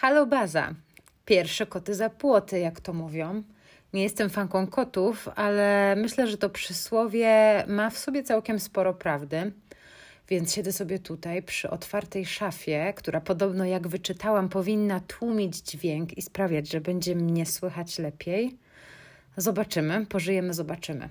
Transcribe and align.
Halo 0.00 0.26
Baza. 0.26 0.74
Pierwsze 1.24 1.66
koty 1.66 1.94
za 1.94 2.10
płoty, 2.10 2.58
jak 2.58 2.80
to 2.80 2.92
mówią. 2.92 3.42
Nie 3.92 4.02
jestem 4.02 4.30
fanką 4.30 4.66
kotów, 4.66 5.28
ale 5.36 5.94
myślę, 5.96 6.26
że 6.26 6.38
to 6.38 6.50
przysłowie 6.50 7.64
ma 7.66 7.90
w 7.90 7.98
sobie 7.98 8.22
całkiem 8.22 8.60
sporo 8.60 8.94
prawdy. 8.94 9.52
Więc 10.28 10.54
siedzę 10.54 10.72
sobie 10.72 10.98
tutaj 10.98 11.42
przy 11.42 11.70
otwartej 11.70 12.26
szafie, 12.26 12.92
która 12.96 13.20
podobno, 13.20 13.64
jak 13.64 13.88
wyczytałam, 13.88 14.48
powinna 14.48 15.00
tłumić 15.00 15.56
dźwięk 15.56 16.18
i 16.18 16.22
sprawiać, 16.22 16.68
że 16.68 16.80
będzie 16.80 17.14
mnie 17.14 17.46
słychać 17.46 17.98
lepiej. 17.98 18.58
Zobaczymy, 19.36 20.06
pożyjemy, 20.06 20.54
zobaczymy. 20.54 21.08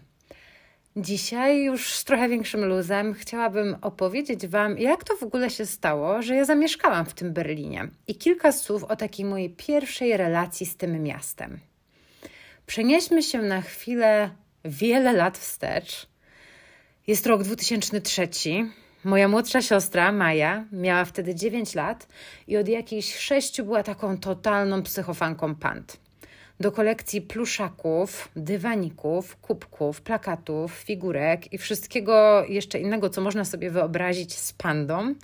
Dzisiaj 0.95 1.63
już 1.63 1.93
z 1.93 2.03
trochę 2.03 2.29
większym 2.29 2.65
luzem 2.65 3.13
chciałabym 3.13 3.75
opowiedzieć 3.81 4.47
Wam, 4.47 4.77
jak 4.77 5.03
to 5.03 5.15
w 5.15 5.23
ogóle 5.23 5.49
się 5.49 5.65
stało, 5.65 6.21
że 6.21 6.35
ja 6.35 6.45
zamieszkałam 6.45 7.05
w 7.05 7.13
tym 7.13 7.33
Berlinie 7.33 7.87
i 8.07 8.15
kilka 8.15 8.51
słów 8.51 8.83
o 8.83 8.95
takiej 8.95 9.25
mojej 9.25 9.49
pierwszej 9.49 10.17
relacji 10.17 10.65
z 10.65 10.77
tym 10.77 11.03
miastem. 11.03 11.59
Przenieśmy 12.65 13.23
się 13.23 13.41
na 13.41 13.61
chwilę 13.61 14.29
wiele 14.65 15.13
lat 15.13 15.37
wstecz. 15.37 16.07
Jest 17.07 17.27
rok 17.27 17.43
2003. 17.43 18.29
Moja 19.03 19.27
młodsza 19.27 19.61
siostra, 19.61 20.11
Maja, 20.11 20.65
miała 20.71 21.05
wtedy 21.05 21.35
9 21.35 21.75
lat 21.75 22.07
i 22.47 22.57
od 22.57 22.67
jakichś 22.67 23.15
6 23.15 23.61
była 23.61 23.83
taką 23.83 24.17
totalną 24.17 24.83
psychofanką 24.83 25.55
pand. 25.55 26.08
Do 26.59 26.71
kolekcji 26.71 27.21
pluszaków, 27.21 28.29
dywaników, 28.35 29.35
kubków, 29.35 30.01
plakatów, 30.01 30.73
figurek 30.73 31.53
i 31.53 31.57
wszystkiego 31.57 32.45
jeszcze 32.49 32.79
innego, 32.79 33.09
co 33.09 33.21
można 33.21 33.45
sobie 33.45 33.71
wyobrazić 33.71 34.37
z 34.37 34.53
pandą, 34.53 35.15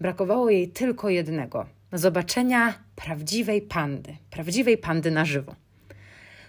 brakowało 0.00 0.50
jej 0.50 0.68
tylko 0.68 1.08
jednego 1.08 1.66
zobaczenia 1.92 2.74
prawdziwej 2.96 3.62
pandy, 3.62 4.16
prawdziwej 4.30 4.78
pandy 4.78 5.10
na 5.10 5.24
żywo. 5.24 5.54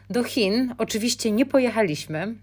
Do 0.09 0.23
Chin 0.23 0.75
oczywiście 0.77 1.31
nie 1.31 1.45
pojechaliśmy, 1.45 2.35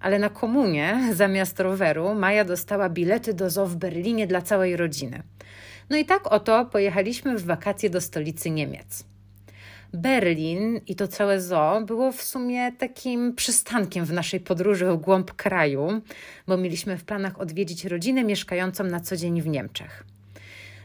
ale 0.00 0.18
na 0.18 0.28
komunie 0.28 1.10
zamiast 1.12 1.60
roweru 1.60 2.14
Maja 2.14 2.44
dostała 2.44 2.88
bilety 2.88 3.34
do 3.34 3.50
zoo 3.50 3.66
w 3.66 3.76
Berlinie 3.76 4.26
dla 4.26 4.42
całej 4.42 4.76
rodziny. 4.76 5.22
No 5.90 5.96
i 5.96 6.04
tak 6.04 6.26
oto 6.26 6.64
pojechaliśmy 6.64 7.38
w 7.38 7.44
wakacje 7.44 7.90
do 7.90 8.00
stolicy 8.00 8.50
Niemiec. 8.50 9.04
Berlin 9.92 10.80
i 10.86 10.94
to 10.94 11.08
całe 11.08 11.40
zoo 11.40 11.80
było 11.80 12.12
w 12.12 12.22
sumie 12.22 12.72
takim 12.72 13.34
przystankiem 13.34 14.04
w 14.04 14.12
naszej 14.12 14.40
podróży 14.40 14.86
w 14.86 14.96
głąb 14.96 15.32
kraju, 15.32 16.00
bo 16.46 16.56
mieliśmy 16.56 16.98
w 16.98 17.04
planach 17.04 17.40
odwiedzić 17.40 17.84
rodzinę 17.84 18.24
mieszkającą 18.24 18.84
na 18.84 19.00
co 19.00 19.16
dzień 19.16 19.42
w 19.42 19.46
Niemczech. 19.46 20.04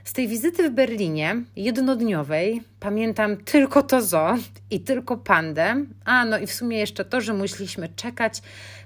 Z 0.03 0.13
tej 0.13 0.27
wizyty 0.27 0.69
w 0.69 0.73
Berlinie, 0.73 1.35
jednodniowej, 1.55 2.61
pamiętam 2.79 3.37
tylko 3.37 3.83
to 3.83 4.01
zoo 4.01 4.35
i 4.71 4.79
tylko 4.79 5.17
pandę, 5.17 5.85
a 6.05 6.25
no 6.25 6.37
i 6.39 6.47
w 6.47 6.53
sumie 6.53 6.77
jeszcze 6.77 7.05
to, 7.05 7.21
że 7.21 7.33
musieliśmy 7.33 7.89
czekać 7.89 8.41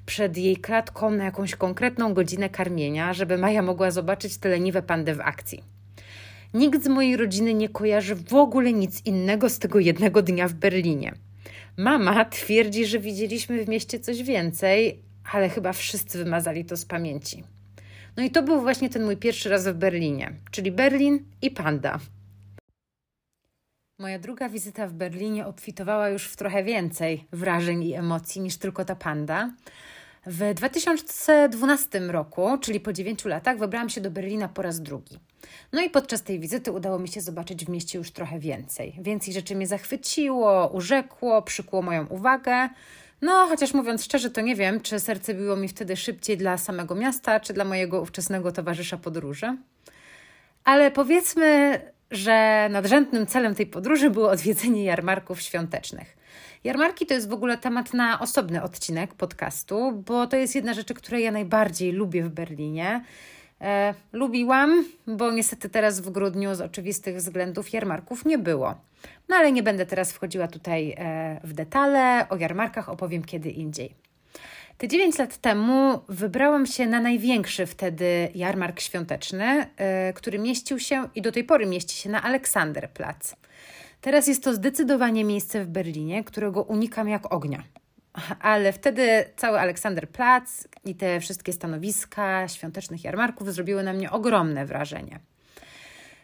przed 0.06 0.38
jej 0.38 0.58
klatką 0.58 1.12
na 1.12 1.24
jakąś 1.24 1.56
konkretną 1.56 2.14
godzinę 2.14 2.50
karmienia, 2.50 3.14
żeby 3.14 3.38
Maja 3.38 3.62
mogła 3.62 3.92
zobaczyć 3.92 4.38
tę 4.38 4.50
leniwe 4.50 4.82
pandę 4.82 5.16
w 5.16 5.22
akcji. 5.22 5.79
Nikt 6.54 6.84
z 6.84 6.88
mojej 6.88 7.18
rodziny 7.18 7.54
nie 7.54 7.70
kojarzy 7.70 8.16
w 8.16 8.34
ogóle 8.34 8.74
nic 8.74 9.06
innego 9.06 9.50
z 9.50 9.60
tego 9.60 9.80
jednego 9.80 10.22
dnia 10.22 10.48
w 10.48 10.54
Berlinie. 10.54 11.14
Mama 11.78 12.26
twierdzi, 12.26 12.86
że 12.86 13.00
widzieliśmy 13.00 13.66
w 13.66 13.70
mieście 13.70 14.00
coś 14.00 14.24
więcej, 14.24 15.00
ale 15.32 15.50
chyba 15.50 15.74
wszyscy 15.74 16.18
wymazali 16.18 16.66
to 16.66 16.78
z 16.78 16.86
pamięci. 16.86 17.44
No 18.18 18.24
i 18.24 18.32
to 18.32 18.44
był 18.44 18.62
właśnie 18.62 18.90
ten 18.90 19.06
mój 19.06 19.18
pierwszy 19.18 19.50
raz 19.50 19.68
w 19.68 19.74
Berlinie, 19.74 20.34
czyli 20.52 20.72
Berlin 20.72 21.26
i 21.42 21.52
Panda. 21.52 22.00
Moja 24.00 24.20
druga 24.20 24.50
wizyta 24.50 24.88
w 24.88 24.94
Berlinie 24.94 25.46
obfitowała 25.46 26.10
już 26.10 26.28
w 26.28 26.36
trochę 26.36 26.64
więcej 26.64 27.26
wrażeń 27.32 27.84
i 27.84 27.94
emocji 27.94 28.42
niż 28.42 28.58
tylko 28.58 28.86
ta 28.86 28.96
panda. 28.96 29.54
W 30.26 30.54
2012 30.54 32.00
roku, 32.00 32.58
czyli 32.62 32.80
po 32.80 32.94
9 32.94 33.26
latach, 33.26 33.58
wybrałam 33.58 33.90
się 33.90 34.02
do 34.02 34.12
Berlina 34.12 34.50
po 34.50 34.62
raz 34.62 34.82
drugi. 34.82 35.20
No 35.74 35.82
i 35.82 35.90
podczas 35.90 36.24
tej 36.24 36.40
wizyty 36.40 36.72
udało 36.72 37.00
mi 37.00 37.08
się 37.08 37.22
zobaczyć 37.22 37.66
w 37.66 37.70
mieście 37.70 37.98
już 37.98 38.12
trochę 38.12 38.40
więcej. 38.40 38.96
Więcej 39.02 39.34
rzeczy 39.34 39.56
mnie 39.56 39.68
zachwyciło, 39.68 40.70
urzekło, 40.74 41.42
przykuło 41.42 41.82
moją 41.82 42.08
uwagę. 42.08 42.70
No, 43.22 43.48
chociaż 43.48 43.74
mówiąc 43.74 44.04
szczerze, 44.04 44.30
to 44.30 44.42
nie 44.42 44.56
wiem, 44.56 44.82
czy 44.82 45.00
serce 45.00 45.34
biło 45.34 45.56
mi 45.56 45.68
wtedy 45.68 45.98
szybciej 45.98 46.38
dla 46.38 46.58
samego 46.58 46.96
miasta, 46.96 47.40
czy 47.40 47.54
dla 47.54 47.66
mojego 47.66 48.02
ówczesnego 48.02 48.52
towarzysza 48.52 48.98
podróży. 48.98 49.58
Ale 50.64 50.92
powiedzmy, 50.92 51.80
że 52.12 52.68
nadrzędnym 52.72 53.28
celem 53.28 53.56
tej 53.56 53.66
podróży 53.66 54.10
było 54.10 54.30
odwiedzenie 54.30 54.84
jarmarków 54.84 55.42
świątecznych. 55.42 56.19
Jarmarki 56.64 57.06
to 57.06 57.14
jest 57.14 57.30
w 57.30 57.34
ogóle 57.34 57.58
temat 57.58 57.94
na 57.94 58.20
osobny 58.20 58.64
odcinek 58.64 59.14
podcastu, 59.14 59.92
bo 59.92 60.28
to 60.28 60.38
jest 60.38 60.56
jedna 60.56 60.74
rzecz, 60.74 60.94
której 60.94 61.24
ja 61.24 61.32
najbardziej 61.32 61.92
lubię 61.92 62.24
w 62.24 62.30
Berlinie. 62.30 63.04
E, 63.62 63.94
lubiłam, 64.14 64.86
bo 65.08 65.32
niestety 65.32 65.70
teraz 65.70 66.00
w 66.00 66.10
grudniu 66.10 66.56
z 66.56 66.62
oczywistych 66.62 67.16
względów 67.16 67.74
jarmarków 67.74 68.26
nie 68.26 68.38
było. 68.38 68.76
No 69.30 69.36
ale 69.36 69.52
nie 69.52 69.64
będę 69.64 69.86
teraz 69.86 70.14
wchodziła 70.14 70.48
tutaj 70.48 70.96
e, 70.98 71.40
w 71.44 71.54
detale, 71.54 72.30
o 72.30 72.38
jarmarkach 72.38 72.90
opowiem 72.90 73.24
kiedy 73.24 73.50
indziej. 73.50 73.96
Te 74.78 74.88
9 74.88 75.18
lat 75.18 75.38
temu 75.38 76.00
wybrałam 76.10 76.66
się 76.66 76.88
na 76.88 77.02
największy 77.02 77.66
wtedy 77.66 78.32
jarmark 78.36 78.80
świąteczny, 78.80 79.68
e, 79.78 80.14
który 80.14 80.40
mieścił 80.40 80.80
się 80.80 81.10
i 81.16 81.22
do 81.22 81.32
tej 81.32 81.44
pory 81.44 81.66
mieści 81.66 81.98
się 81.98 82.10
na 82.10 82.24
Aleksanderplatz. 82.24 83.36
Teraz 84.02 84.28
jest 84.28 84.44
to 84.44 84.54
zdecydowanie 84.54 85.24
miejsce 85.24 85.64
w 85.64 85.68
Berlinie, 85.68 86.24
którego 86.24 86.64
unikam 86.64 87.10
jak 87.10 87.34
ognia. 87.34 87.64
Ale 88.42 88.74
wtedy 88.74 89.26
cały 89.38 89.60
Aleksanderplatz 89.60 90.68
i 90.86 90.96
te 90.96 91.20
wszystkie 91.20 91.54
stanowiska 91.54 92.48
świątecznych 92.48 93.04
jarmarków 93.04 93.54
zrobiły 93.54 93.84
na 93.84 93.94
mnie 93.94 94.12
ogromne 94.12 94.66
wrażenie. 94.66 95.20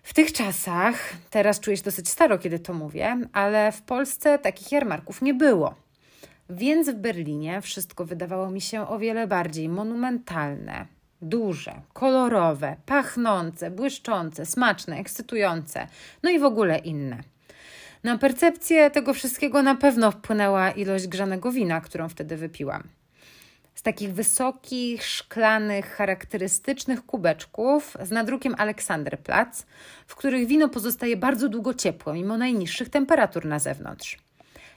W 0.04 0.14
tych 0.14 0.34
czasach, 0.34 1.14
teraz 1.30 1.60
czuję 1.60 1.78
się 1.78 1.84
dosyć 1.84 2.10
staro, 2.10 2.38
kiedy 2.38 2.60
to 2.60 2.74
mówię, 2.74 3.18
ale 3.34 3.72
w 3.72 3.82
Polsce 3.82 4.40
takich 4.40 4.72
jarmarków 4.72 5.22
nie 5.22 5.34
było. 5.34 5.76
Więc 6.50 6.90
w 6.90 6.94
Berlinie 6.94 7.62
wszystko 7.62 8.06
wydawało 8.06 8.52
mi 8.52 8.62
się 8.62 8.88
o 8.88 9.00
wiele 9.00 9.28
bardziej 9.28 9.70
monumentalne, 9.70 10.86
duże, 11.22 11.82
kolorowe, 11.94 12.76
pachnące, 12.86 13.72
błyszczące, 13.72 14.46
smaczne, 14.46 14.98
ekscytujące, 14.98 15.88
no 16.24 16.30
i 16.30 16.40
w 16.40 16.44
ogóle 16.44 16.78
inne. 16.78 17.35
Na 18.06 18.18
percepcję 18.18 18.92
tego 18.92 19.14
wszystkiego 19.14 19.64
na 19.64 19.76
pewno 19.76 20.12
wpłynęła 20.12 20.72
ilość 20.72 21.08
grzanego 21.08 21.52
wina, 21.52 21.82
którą 21.82 22.10
wtedy 22.10 22.38
wypiłam. 22.38 22.84
Z 23.76 23.82
takich 23.82 24.14
wysokich, 24.14 25.06
szklanych, 25.06 25.86
charakterystycznych 25.86 27.06
kubeczków 27.06 27.98
z 28.04 28.12
nadrukiem 28.12 28.56
Aleksanderplatz, 28.58 29.66
w 30.08 30.16
których 30.16 30.48
wino 30.48 30.70
pozostaje 30.70 31.18
bardzo 31.18 31.50
długo 31.50 31.74
ciepłe, 31.74 32.14
mimo 32.14 32.38
najniższych 32.38 32.90
temperatur 32.90 33.46
na 33.46 33.60
zewnątrz. 33.60 34.18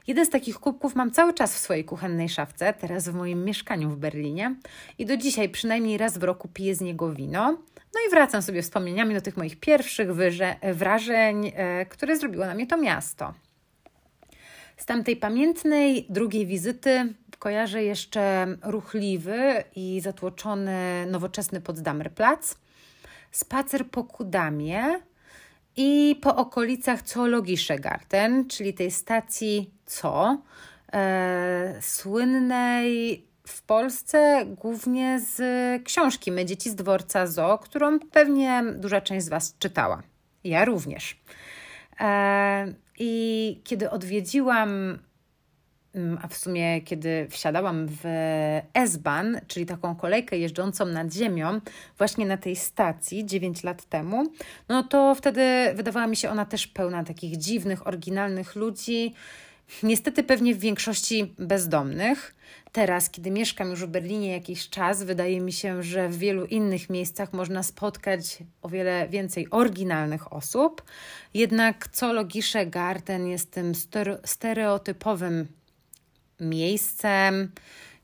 Jeden 0.09 0.27
z 0.27 0.31
takich 0.31 0.59
kubków 0.59 0.95
mam 0.95 1.11
cały 1.11 1.35
czas 1.35 1.55
w 1.55 1.59
swojej 1.59 1.85
kuchennej 1.85 2.29
szafce, 2.29 2.73
teraz 2.73 3.09
w 3.09 3.15
moim 3.15 3.45
mieszkaniu 3.45 3.91
w 3.91 3.97
Berlinie 3.97 4.57
i 4.99 5.07
do 5.07 5.17
dzisiaj 5.17 5.49
przynajmniej 5.49 5.99
raz 5.99 6.19
w 6.19 6.23
roku 6.23 6.49
piję 6.49 6.75
z 6.75 6.81
niego 6.81 7.13
wino. 7.13 7.59
No 7.95 8.01
i 8.07 8.11
wracam 8.11 8.43
sobie 8.43 8.63
wspomnieniami 8.63 9.15
do 9.15 9.21
tych 9.21 9.37
moich 9.37 9.61
pierwszych 9.61 10.09
wrażeń, 10.75 11.53
e, 11.55 11.87
które 11.87 12.17
zrobiło 12.17 12.47
na 12.47 12.55
mnie 12.55 12.67
to 12.67 12.77
miasto. 12.77 13.35
Z 14.77 14.87
tamtej 14.87 15.17
pamiętnej 15.17 16.07
drugiej 16.11 16.47
wizyty 16.47 17.15
kojarzę 17.39 17.85
jeszcze 17.85 18.47
ruchliwy 18.63 19.65
i 19.77 20.01
zatłoczony 20.01 21.07
nowoczesny 21.07 21.61
Potsdamerplatz, 21.61 22.57
spacer 23.31 23.87
po 23.87 24.05
Kudamie 24.05 25.01
i 25.81 26.17
po 26.23 26.37
okolicach 26.37 27.09
Zoologische 27.09 27.79
Garten, 27.79 28.49
czyli 28.49 28.75
tej 28.75 28.91
stacji 28.91 29.71
co, 29.87 30.39
e, 30.93 31.75
słynnej 31.81 33.25
w 33.47 33.63
Polsce 33.63 34.47
głównie 34.47 35.21
z 35.21 35.41
książki 35.85 36.33
My 36.33 36.45
dzieci 36.45 36.71
z 36.71 36.75
dworca 36.75 37.27
Zo, 37.27 37.59
którą 37.59 37.99
pewnie 37.99 38.63
duża 38.77 39.01
część 39.01 39.27
z 39.27 39.29
Was 39.29 39.57
czytała. 39.59 40.03
Ja 40.45 40.65
również. 40.65 41.21
E, 42.01 42.75
I 42.99 43.61
kiedy 43.65 43.91
odwiedziłam, 43.91 44.99
a 46.23 46.29
w 46.29 46.37
sumie 46.37 46.81
kiedy 46.81 47.27
wsiadałam 47.31 47.87
w 47.89 48.03
S-Bahn, 48.75 49.37
czyli 49.47 49.67
taką 49.67 49.97
kolejkę 49.97 50.39
jeżdżącą 50.39 50.87
nad 50.87 51.13
ziemią, 51.13 51.61
właśnie 51.99 52.27
na 52.27 52.37
tej 52.37 52.57
stacji 52.57 53.27
9 53.27 53.65
lat 53.65 53.85
temu, 53.85 54.25
no 54.69 54.83
to 54.83 55.15
wtedy 55.15 55.43
wydawała 55.75 56.07
mi 56.07 56.17
się 56.17 56.31
ona 56.31 56.45
też 56.45 56.67
pełna 56.67 57.05
takich 57.05 57.37
dziwnych, 57.37 57.87
oryginalnych 57.87 58.57
ludzi, 58.57 59.15
Niestety 59.83 60.23
pewnie 60.23 60.55
w 60.55 60.59
większości 60.59 61.35
bezdomnych. 61.39 62.35
Teraz, 62.73 63.11
kiedy 63.11 63.31
mieszkam 63.31 63.71
już 63.71 63.85
w 63.85 63.89
Berlinie 63.89 64.33
jakiś 64.33 64.69
czas, 64.69 65.03
wydaje 65.03 65.41
mi 65.41 65.53
się, 65.53 65.83
że 65.83 66.09
w 66.09 66.19
wielu 66.19 66.45
innych 66.45 66.91
miejscach 66.91 67.33
można 67.33 67.63
spotkać 67.63 68.39
o 68.63 68.69
wiele 68.69 69.09
więcej 69.09 69.47
oryginalnych 69.51 70.33
osób. 70.33 70.83
Jednak 71.35 71.89
co 71.93 72.13
logisze, 72.13 72.67
Garten 72.67 73.27
jest 73.27 73.51
tym 73.51 73.73
stereotypowym 74.25 75.49
miejscem, 76.41 77.53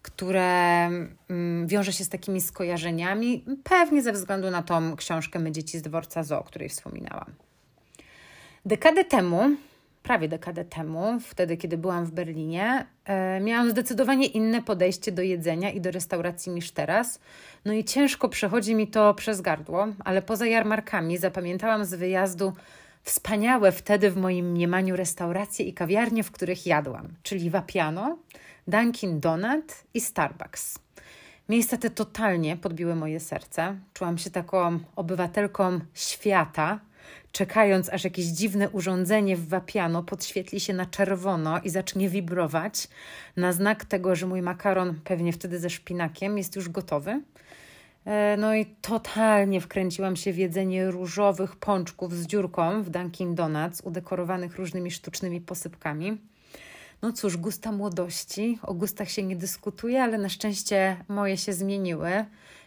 które 0.02 0.86
mm, 1.28 1.66
wiąże 1.66 1.92
się 1.92 2.04
z 2.04 2.08
takimi 2.08 2.40
skojarzeniami, 2.40 3.44
pewnie 3.64 4.02
ze 4.02 4.12
względu 4.12 4.50
na 4.50 4.62
tą 4.62 4.96
książkę 4.96 5.38
My 5.38 5.52
dzieci 5.52 5.78
z 5.78 5.82
dworca 5.82 6.22
Zo, 6.22 6.38
o 6.38 6.44
której 6.44 6.68
wspominałam. 6.68 7.34
Dekadę 8.66 9.04
temu, 9.04 9.56
prawie 10.02 10.28
dekadę 10.28 10.64
temu, 10.64 11.20
wtedy 11.20 11.56
kiedy 11.56 11.78
byłam 11.78 12.04
w 12.04 12.10
Berlinie, 12.10 12.86
e, 13.04 13.40
miałam 13.40 13.70
zdecydowanie 13.70 14.26
inne 14.26 14.62
podejście 14.62 15.12
do 15.12 15.22
jedzenia 15.22 15.70
i 15.70 15.80
do 15.80 15.90
restauracji 15.90 16.52
niż 16.52 16.70
teraz. 16.70 17.20
No 17.64 17.72
i 17.72 17.84
ciężko 17.84 18.28
przechodzi 18.28 18.74
mi 18.74 18.88
to 18.88 19.14
przez 19.14 19.40
gardło, 19.40 19.86
ale 20.04 20.22
poza 20.22 20.46
jarmarkami 20.46 21.18
zapamiętałam 21.18 21.84
z 21.84 21.94
wyjazdu 21.94 22.52
wspaniałe 23.04 23.72
wtedy 23.72 24.10
w 24.10 24.16
moim 24.16 24.50
mniemaniu 24.50 24.96
restauracje 24.96 25.66
i 25.66 25.74
kawiarnie, 25.74 26.22
w 26.22 26.30
których 26.30 26.66
jadłam, 26.66 27.08
czyli 27.22 27.50
Vapiano, 27.50 28.18
Dunkin 28.68 29.20
Donut 29.20 29.74
i 29.94 30.00
Starbucks. 30.00 30.78
Miejsca 31.48 31.76
te 31.76 31.90
totalnie 31.90 32.56
podbiły 32.56 32.94
moje 32.94 33.20
serce. 33.20 33.76
Czułam 33.94 34.18
się 34.18 34.30
taką 34.30 34.78
obywatelką 34.96 35.80
świata, 35.94 36.80
czekając 37.32 37.88
aż 37.88 38.04
jakieś 38.04 38.24
dziwne 38.24 38.70
urządzenie 38.70 39.36
w 39.36 39.48
wapiano 39.48 40.02
podświetli 40.02 40.60
się 40.60 40.72
na 40.72 40.86
czerwono 40.86 41.60
i 41.60 41.70
zacznie 41.70 42.08
wibrować 42.08 42.88
na 43.36 43.52
znak 43.52 43.84
tego, 43.84 44.16
że 44.16 44.26
mój 44.26 44.42
makaron, 44.42 45.00
pewnie 45.04 45.32
wtedy 45.32 45.58
ze 45.58 45.70
szpinakiem, 45.70 46.38
jest 46.38 46.56
już 46.56 46.68
gotowy. 46.68 47.22
E, 48.04 48.36
no 48.36 48.54
i 48.54 48.66
totalnie 48.66 49.60
wkręciłam 49.60 50.16
się 50.16 50.32
w 50.32 50.38
jedzenie 50.38 50.90
różowych 50.90 51.56
pączków 51.56 52.14
z 52.14 52.26
dziurką 52.26 52.82
w 52.82 52.90
Dunkin 52.90 53.34
Donuts, 53.34 53.80
udekorowanych 53.80 54.56
różnymi 54.56 54.90
sztucznymi 54.90 55.40
posypkami. 55.40 56.18
No 57.02 57.12
cóż, 57.12 57.36
gusta 57.36 57.72
młodości, 57.72 58.58
o 58.62 58.74
gustach 58.74 59.10
się 59.10 59.22
nie 59.22 59.36
dyskutuje, 59.36 60.02
ale 60.02 60.18
na 60.18 60.28
szczęście 60.28 60.96
moje 61.08 61.36
się 61.36 61.52
zmieniły 61.52 62.24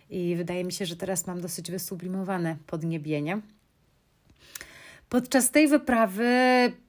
i 0.09 0.35
wydaje 0.35 0.63
mi 0.63 0.71
się, 0.71 0.85
że 0.85 0.95
teraz 0.95 1.27
mam 1.27 1.41
dosyć 1.41 1.71
wysublimowane 1.71 2.57
podniebienie. 2.67 3.41
Podczas 5.09 5.51
tej 5.51 5.67
wyprawy 5.67 6.27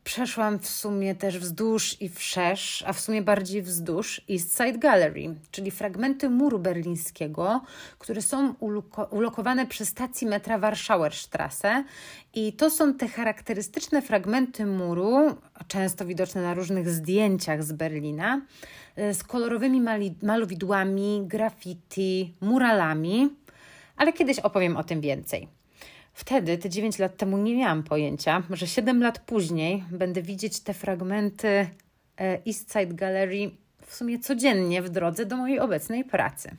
przeszłam 0.04 0.58
w 0.58 0.68
sumie 0.68 1.14
też 1.14 1.38
wzdłuż 1.38 2.02
i 2.02 2.08
wszerz, 2.08 2.84
a 2.86 2.92
w 2.92 3.00
sumie 3.00 3.22
bardziej 3.22 3.62
wzdłuż 3.62 4.20
East 4.30 4.56
Side 4.56 4.78
Gallery, 4.78 5.34
czyli 5.50 5.70
fragmenty 5.70 6.30
muru 6.30 6.58
berlińskiego, 6.58 7.60
które 7.98 8.22
są 8.22 8.54
ulokowane 9.10 9.66
przy 9.66 9.86
stacji 9.86 10.26
metra 10.26 10.58
Warschauerstrasse. 10.58 11.84
I 12.34 12.52
to 12.52 12.70
są 12.70 12.94
te 12.94 13.08
charakterystyczne 13.08 14.02
fragmenty 14.02 14.66
muru, 14.66 15.36
często 15.68 16.06
widoczne 16.06 16.42
na 16.42 16.54
różnych 16.54 16.88
zdjęciach 16.88 17.64
z 17.64 17.72
Berlina, 17.72 18.40
e, 18.96 19.14
z 19.14 19.22
kolorowymi 19.24 19.80
malowidłami, 20.22 21.22
graffiti, 21.26 22.34
muralami, 22.40 23.28
ale 23.96 24.12
kiedyś 24.12 24.38
opowiem 24.38 24.76
o 24.76 24.84
tym 24.84 25.00
więcej. 25.00 25.57
Wtedy, 26.18 26.58
te 26.58 26.68
9 26.68 26.98
lat 26.98 27.16
temu, 27.16 27.38
nie 27.38 27.56
miałam 27.56 27.82
pojęcia, 27.82 28.42
że 28.50 28.66
7 28.66 29.02
lat 29.02 29.18
później 29.18 29.84
będę 29.90 30.22
widzieć 30.22 30.60
te 30.60 30.74
fragmenty 30.74 31.48
e, 31.48 31.68
East 32.46 32.72
Side 32.72 32.94
Gallery 32.94 33.50
w 33.86 33.94
sumie 33.94 34.18
codziennie 34.18 34.82
w 34.82 34.88
drodze 34.88 35.26
do 35.26 35.36
mojej 35.36 35.60
obecnej 35.60 36.04
pracy. 36.04 36.56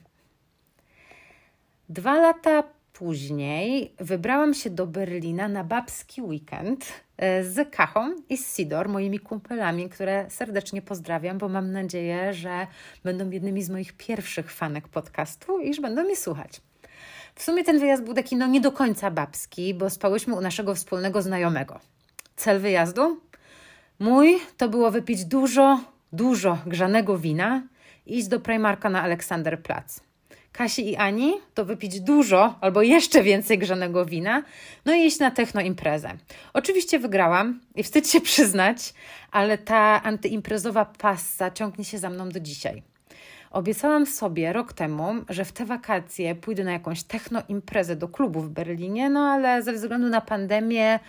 Dwa 1.88 2.18
lata 2.20 2.62
później 2.92 3.94
wybrałam 3.98 4.54
się 4.54 4.70
do 4.70 4.86
Berlina 4.86 5.48
na 5.48 5.64
babski 5.64 6.22
weekend 6.22 6.92
e, 7.16 7.44
z 7.44 7.70
Kachą 7.70 8.16
i 8.28 8.36
z 8.36 8.56
Sidor, 8.56 8.88
moimi 8.88 9.18
kumpelami, 9.18 9.88
które 9.88 10.26
serdecznie 10.30 10.82
pozdrawiam, 10.82 11.38
bo 11.38 11.48
mam 11.48 11.72
nadzieję, 11.72 12.34
że 12.34 12.66
będą 13.04 13.30
jednymi 13.30 13.62
z 13.62 13.70
moich 13.70 13.92
pierwszych 13.92 14.52
fanek 14.52 14.88
podcastu 14.88 15.60
i 15.60 15.74
że 15.74 15.82
będą 15.82 16.02
mnie 16.02 16.16
słuchać. 16.16 16.60
W 17.34 17.42
sumie 17.42 17.64
ten 17.64 17.78
wyjazd 17.78 18.02
był 18.02 18.14
taki 18.14 18.36
no 18.36 18.46
nie 18.46 18.60
do 18.60 18.72
końca 18.72 19.10
babski, 19.10 19.74
bo 19.74 19.90
spałyśmy 19.90 20.34
u 20.34 20.40
naszego 20.40 20.74
wspólnego 20.74 21.22
znajomego. 21.22 21.80
Cel 22.36 22.60
wyjazdu? 22.60 23.20
Mój 23.98 24.38
to 24.56 24.68
było 24.68 24.90
wypić 24.90 25.24
dużo, 25.24 25.80
dużo 26.12 26.58
grzanego 26.66 27.18
wina 27.18 27.62
i 28.06 28.18
iść 28.18 28.28
do 28.28 28.40
Primarka 28.40 28.90
na 28.90 29.02
Aleksanderplatz. 29.02 30.00
Kasi 30.52 30.90
i 30.90 30.96
Ani 30.96 31.34
to 31.54 31.64
wypić 31.64 32.00
dużo 32.00 32.54
albo 32.60 32.82
jeszcze 32.82 33.22
więcej 33.22 33.58
grzanego 33.58 34.06
wina, 34.06 34.42
no 34.84 34.94
i 34.94 35.06
iść 35.06 35.18
na 35.18 35.30
techno 35.30 35.60
imprezę. 35.60 36.10
Oczywiście 36.52 36.98
wygrałam 36.98 37.60
i 37.74 37.82
wstyd 37.82 38.10
się 38.10 38.20
przyznać, 38.20 38.94
ale 39.30 39.58
ta 39.58 40.02
antyimprezowa 40.02 40.84
passa 40.84 41.50
ciągnie 41.50 41.84
się 41.84 41.98
za 41.98 42.10
mną 42.10 42.28
do 42.28 42.40
dzisiaj. 42.40 42.82
Obiecałam 43.50 44.06
sobie 44.06 44.52
rok 44.52 44.72
temu, 44.72 45.14
że 45.28 45.44
w 45.44 45.52
te 45.52 45.64
wakacje 45.64 46.34
pójdę 46.34 46.64
na 46.64 46.72
jakąś 46.72 47.02
techno 47.02 47.42
imprezę 47.48 47.96
do 47.96 48.08
klubu 48.08 48.40
w 48.40 48.50
Berlinie, 48.50 49.10
no 49.10 49.20
ale 49.20 49.62
ze 49.62 49.72
względu 49.72 50.08
na 50.08 50.20
pandemię 50.20 51.00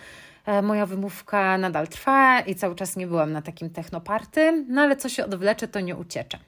e, 0.46 0.62
moja 0.62 0.86
wymówka 0.86 1.58
nadal 1.58 1.88
trwa 1.88 2.40
i 2.40 2.54
cały 2.54 2.74
czas 2.74 2.96
nie 2.96 3.06
byłam 3.06 3.32
na 3.32 3.42
takim 3.42 3.70
technoparty, 3.70 4.64
no 4.68 4.82
ale 4.82 4.96
co 4.96 5.08
się 5.08 5.24
odwlecze, 5.24 5.68
to 5.68 5.80
nie 5.80 5.96
ucieczę. 5.96 6.38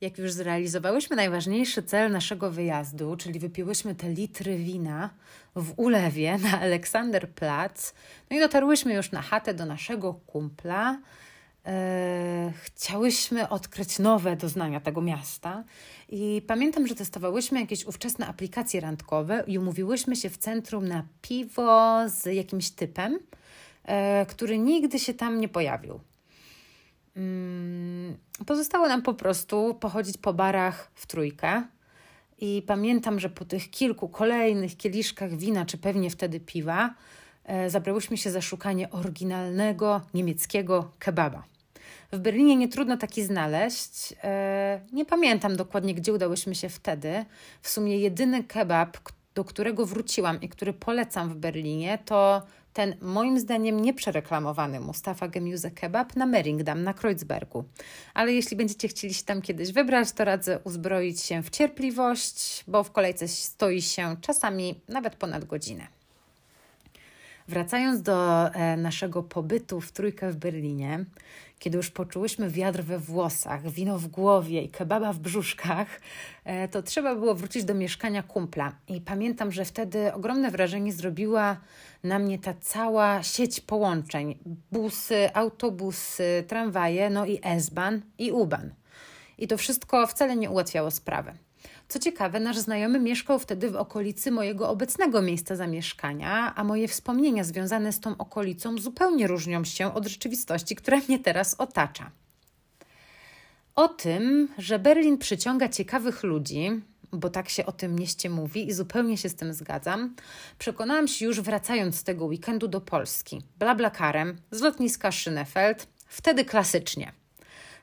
Jak 0.00 0.18
już 0.18 0.32
zrealizowałyśmy 0.32 1.16
najważniejszy 1.16 1.82
cel 1.82 2.12
naszego 2.12 2.50
wyjazdu, 2.50 3.16
czyli 3.16 3.38
wypiłyśmy 3.38 3.94
te 3.94 4.08
litry 4.08 4.56
wina 4.56 5.10
w 5.56 5.72
ulewie 5.76 6.38
na 6.38 6.60
Aleksanderplatz, 6.60 7.94
no 8.30 8.36
i 8.36 8.40
dotarłyśmy 8.40 8.94
już 8.94 9.12
na 9.12 9.22
chatę 9.22 9.54
do 9.54 9.66
naszego 9.66 10.14
kumpla, 10.14 10.98
chciałyśmy 12.64 13.48
odkryć 13.48 13.98
nowe 13.98 14.36
doznania 14.36 14.80
tego 14.80 15.00
miasta. 15.00 15.64
I 16.08 16.42
pamiętam, 16.46 16.86
że 16.86 16.94
testowałyśmy 16.94 17.60
jakieś 17.60 17.84
ówczesne 17.84 18.26
aplikacje 18.26 18.80
randkowe 18.80 19.44
i 19.46 19.58
umówiłyśmy 19.58 20.16
się 20.16 20.30
w 20.30 20.36
centrum 20.36 20.88
na 20.88 21.06
piwo 21.22 22.02
z 22.08 22.26
jakimś 22.26 22.70
typem, 22.70 23.18
e, 23.84 24.26
który 24.26 24.58
nigdy 24.58 24.98
się 24.98 25.14
tam 25.14 25.40
nie 25.40 25.48
pojawił. 25.48 26.00
Mm, 27.16 28.16
pozostało 28.46 28.88
nam 28.88 29.02
po 29.02 29.14
prostu 29.14 29.74
pochodzić 29.74 30.18
po 30.18 30.34
barach 30.34 30.90
w 30.94 31.06
trójkę. 31.06 31.62
I 32.38 32.62
pamiętam, 32.66 33.20
że 33.20 33.28
po 33.28 33.44
tych 33.44 33.70
kilku 33.70 34.08
kolejnych 34.08 34.76
kieliszkach 34.76 35.36
wina, 35.36 35.66
czy 35.66 35.78
pewnie 35.78 36.10
wtedy 36.10 36.40
piwa, 36.40 36.86
e, 36.86 36.94
zabrałyśmy 37.68 38.16
się 38.16 38.30
za 38.30 38.40
szukanie 38.40 38.90
oryginalnego 38.90 40.00
niemieckiego 40.14 40.92
kebaba. 40.98 41.52
W 42.12 42.18
Berlinie 42.18 42.56
nie 42.56 42.68
trudno 42.68 42.96
taki 42.96 43.22
znaleźć. 43.22 44.14
E, 44.24 44.80
nie 44.92 45.04
pamiętam 45.04 45.56
dokładnie, 45.56 45.94
gdzie 45.94 46.12
udałyśmy 46.12 46.54
się 46.54 46.68
wtedy. 46.68 47.24
W 47.62 47.68
sumie 47.68 47.98
jedyny 47.98 48.44
kebab, 48.44 48.98
do 49.34 49.44
którego 49.44 49.86
wróciłam 49.86 50.40
i 50.40 50.48
który 50.48 50.72
polecam 50.72 51.30
w 51.30 51.36
Berlinie, 51.36 51.98
to 52.04 52.42
ten 52.72 52.96
moim 53.00 53.40
zdaniem 53.40 53.82
nieprzereklamowany 53.82 54.80
Mustafa 54.80 55.28
Gemüse 55.28 55.70
Kebab 55.70 56.16
na 56.16 56.26
Meringdam, 56.26 56.82
na 56.82 56.94
Kreuzbergu. 56.94 57.64
Ale 58.14 58.32
jeśli 58.32 58.56
będziecie 58.56 58.88
chcieli 58.88 59.14
się 59.14 59.24
tam 59.24 59.42
kiedyś 59.42 59.72
wybrać, 59.72 60.12
to 60.12 60.24
radzę 60.24 60.58
uzbroić 60.64 61.20
się 61.20 61.42
w 61.42 61.50
cierpliwość, 61.50 62.64
bo 62.68 62.84
w 62.84 62.90
kolejce 62.90 63.28
stoi 63.28 63.82
się 63.82 64.16
czasami 64.20 64.80
nawet 64.88 65.16
ponad 65.16 65.44
godzinę. 65.44 66.01
Wracając 67.52 68.02
do 68.02 68.48
e, 68.48 68.76
naszego 68.76 69.22
pobytu 69.22 69.80
w 69.80 69.92
trójkę 69.92 70.30
w 70.30 70.36
Berlinie, 70.36 71.04
kiedy 71.58 71.76
już 71.76 71.90
poczułyśmy 71.90 72.50
wiatr 72.50 72.82
we 72.82 72.98
włosach, 72.98 73.70
wino 73.70 73.98
w 73.98 74.06
głowie 74.06 74.62
i 74.62 74.68
kebaba 74.68 75.12
w 75.12 75.18
brzuszkach, 75.18 76.00
e, 76.44 76.68
to 76.68 76.82
trzeba 76.82 77.14
było 77.14 77.34
wrócić 77.34 77.64
do 77.64 77.74
mieszkania 77.74 78.22
kumpla. 78.22 78.72
I 78.88 79.00
pamiętam, 79.00 79.52
że 79.52 79.64
wtedy 79.64 80.12
ogromne 80.12 80.50
wrażenie 80.50 80.92
zrobiła 80.92 81.56
na 82.04 82.18
mnie 82.18 82.38
ta 82.38 82.54
cała 82.60 83.22
sieć 83.22 83.60
połączeń: 83.60 84.38
busy, 84.70 85.34
autobusy, 85.34 86.44
tramwaje, 86.48 87.10
no 87.10 87.26
i 87.26 87.38
S-Bahn 87.42 88.00
i 88.18 88.32
U-Bahn. 88.32 88.70
I 89.38 89.48
to 89.48 89.56
wszystko 89.56 90.06
wcale 90.06 90.36
nie 90.36 90.50
ułatwiało 90.50 90.90
sprawy. 90.90 91.32
Co 91.88 91.98
ciekawe, 91.98 92.40
nasz 92.40 92.58
znajomy 92.58 93.00
mieszkał 93.00 93.38
wtedy 93.38 93.70
w 93.70 93.76
okolicy 93.76 94.30
mojego 94.30 94.68
obecnego 94.68 95.22
miejsca 95.22 95.56
zamieszkania, 95.56 96.54
a 96.56 96.64
moje 96.64 96.88
wspomnienia 96.88 97.44
związane 97.44 97.92
z 97.92 98.00
tą 98.00 98.16
okolicą 98.16 98.78
zupełnie 98.78 99.26
różnią 99.26 99.64
się 99.64 99.94
od 99.94 100.06
rzeczywistości, 100.06 100.76
która 100.76 101.00
mnie 101.08 101.18
teraz 101.18 101.54
otacza. 101.58 102.10
O 103.74 103.88
tym, 103.88 104.48
że 104.58 104.78
Berlin 104.78 105.18
przyciąga 105.18 105.68
ciekawych 105.68 106.22
ludzi, 106.22 106.82
bo 107.12 107.30
tak 107.30 107.48
się 107.48 107.66
o 107.66 107.72
tym 107.72 107.94
mieście 107.94 108.30
mówi 108.30 108.68
i 108.68 108.72
zupełnie 108.72 109.16
się 109.16 109.28
z 109.28 109.34
tym 109.34 109.54
zgadzam, 109.54 110.14
przekonałam 110.58 111.08
się 111.08 111.24
już 111.24 111.40
wracając 111.40 111.96
z 111.96 112.04
tego 112.04 112.24
weekendu 112.24 112.68
do 112.68 112.80
Polski. 112.80 113.42
Blablakarem 113.58 114.36
z 114.50 114.60
lotniska 114.60 115.10
Schönefeld, 115.10 115.86
wtedy 116.06 116.44
klasycznie. 116.44 117.12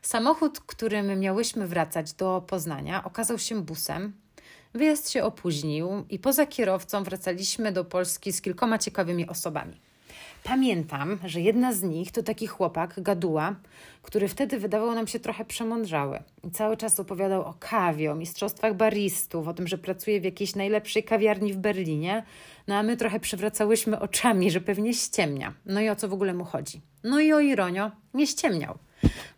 Samochód, 0.02 0.60
którym 0.60 1.20
miałyśmy 1.20 1.68
wracać 1.68 2.14
do 2.14 2.44
Poznania, 2.48 3.04
okazał 3.04 3.40
się 3.40 3.62
busem. 3.62 4.14
Wyjazd 4.74 5.10
się 5.10 5.24
opóźnił 5.24 6.06
i 6.10 6.20
poza 6.20 6.46
kierowcą 6.46 7.04
wracaliśmy 7.04 7.72
do 7.72 7.86
Polski 7.86 8.34
z 8.34 8.42
kilkoma 8.42 8.78
ciekawymi 8.78 9.28
osobami. 9.28 9.80
Pamiętam, 10.44 11.20
że 11.26 11.42
jedna 11.42 11.74
z 11.74 11.84
nich 11.84 12.12
to 12.12 12.24
taki 12.24 12.48
chłopak, 12.48 13.02
Gaduła, 13.02 13.56
który 14.02 14.28
wtedy 14.28 14.60
wydawał 14.60 14.96
nam 14.96 15.08
się 15.08 15.20
trochę 15.20 15.46
przemądrzały. 15.46 16.20
I 16.44 16.52
cały 16.52 16.78
czas 16.78 17.00
opowiadał 17.00 17.42
o 17.42 17.54
kawie, 17.60 18.12
o 18.12 18.16
mistrzostwach 18.16 18.76
baristów, 18.76 19.48
o 19.48 19.54
tym, 19.54 19.68
że 19.68 19.78
pracuje 19.78 20.22
w 20.22 20.24
jakiejś 20.24 20.56
najlepszej 20.56 21.04
kawiarni 21.04 21.54
w 21.54 21.58
Berlinie. 21.58 22.24
No 22.68 22.76
a 22.76 22.84
my 22.84 22.98
trochę 22.98 23.20
przewracałyśmy 23.20 24.00
oczami, 24.00 24.52
że 24.52 24.62
pewnie 24.62 24.94
ściemnia. 24.94 25.54
No 25.66 25.82
i 25.82 25.90
o 25.90 25.96
co 25.96 26.08
w 26.08 26.14
ogóle 26.14 26.34
mu 26.34 26.46
chodzi? 26.46 26.82
No 27.04 27.20
i 27.20 27.34
o 27.34 27.40
ironio, 27.40 27.92
nie 28.14 28.28
ściemniał 28.28 28.78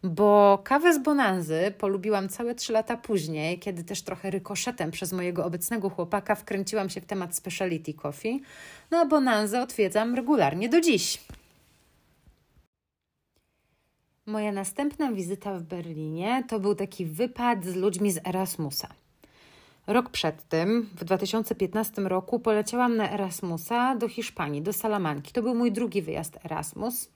bo 0.03 0.61
kawę 0.63 0.93
z 0.93 0.99
Bonanzy 0.99 1.73
polubiłam 1.77 2.29
całe 2.29 2.55
trzy 2.55 2.73
lata 2.73 2.97
później, 2.97 3.59
kiedy 3.59 3.83
też 3.83 4.01
trochę 4.01 4.29
rykoszetem 4.29 4.91
przez 4.91 5.13
mojego 5.13 5.45
obecnego 5.45 5.89
chłopaka 5.89 6.35
wkręciłam 6.35 6.89
się 6.89 7.01
w 7.01 7.05
temat 7.05 7.35
speciality 7.35 7.93
coffee. 7.93 8.41
No 8.91 8.97
a 8.97 9.05
Bonanzę 9.05 9.61
odwiedzam 9.61 10.15
regularnie 10.15 10.69
do 10.69 10.81
dziś. 10.81 11.19
Moja 14.25 14.51
następna 14.51 15.11
wizyta 15.11 15.53
w 15.53 15.63
Berlinie 15.63 16.43
to 16.47 16.59
był 16.59 16.75
taki 16.75 17.05
wypad 17.05 17.65
z 17.65 17.75
ludźmi 17.75 18.11
z 18.11 18.27
Erasmusa. 18.27 18.87
Rok 19.87 20.09
przed 20.09 20.47
tym, 20.47 20.89
w 20.95 21.03
2015 21.03 22.01
roku, 22.01 22.39
poleciałam 22.39 22.97
na 22.97 23.11
Erasmusa 23.11 23.95
do 23.95 24.07
Hiszpanii, 24.07 24.61
do 24.61 24.73
Salamanki. 24.73 25.31
To 25.31 25.41
był 25.41 25.55
mój 25.55 25.71
drugi 25.71 26.01
wyjazd 26.01 26.39
Erasmus. 26.45 27.09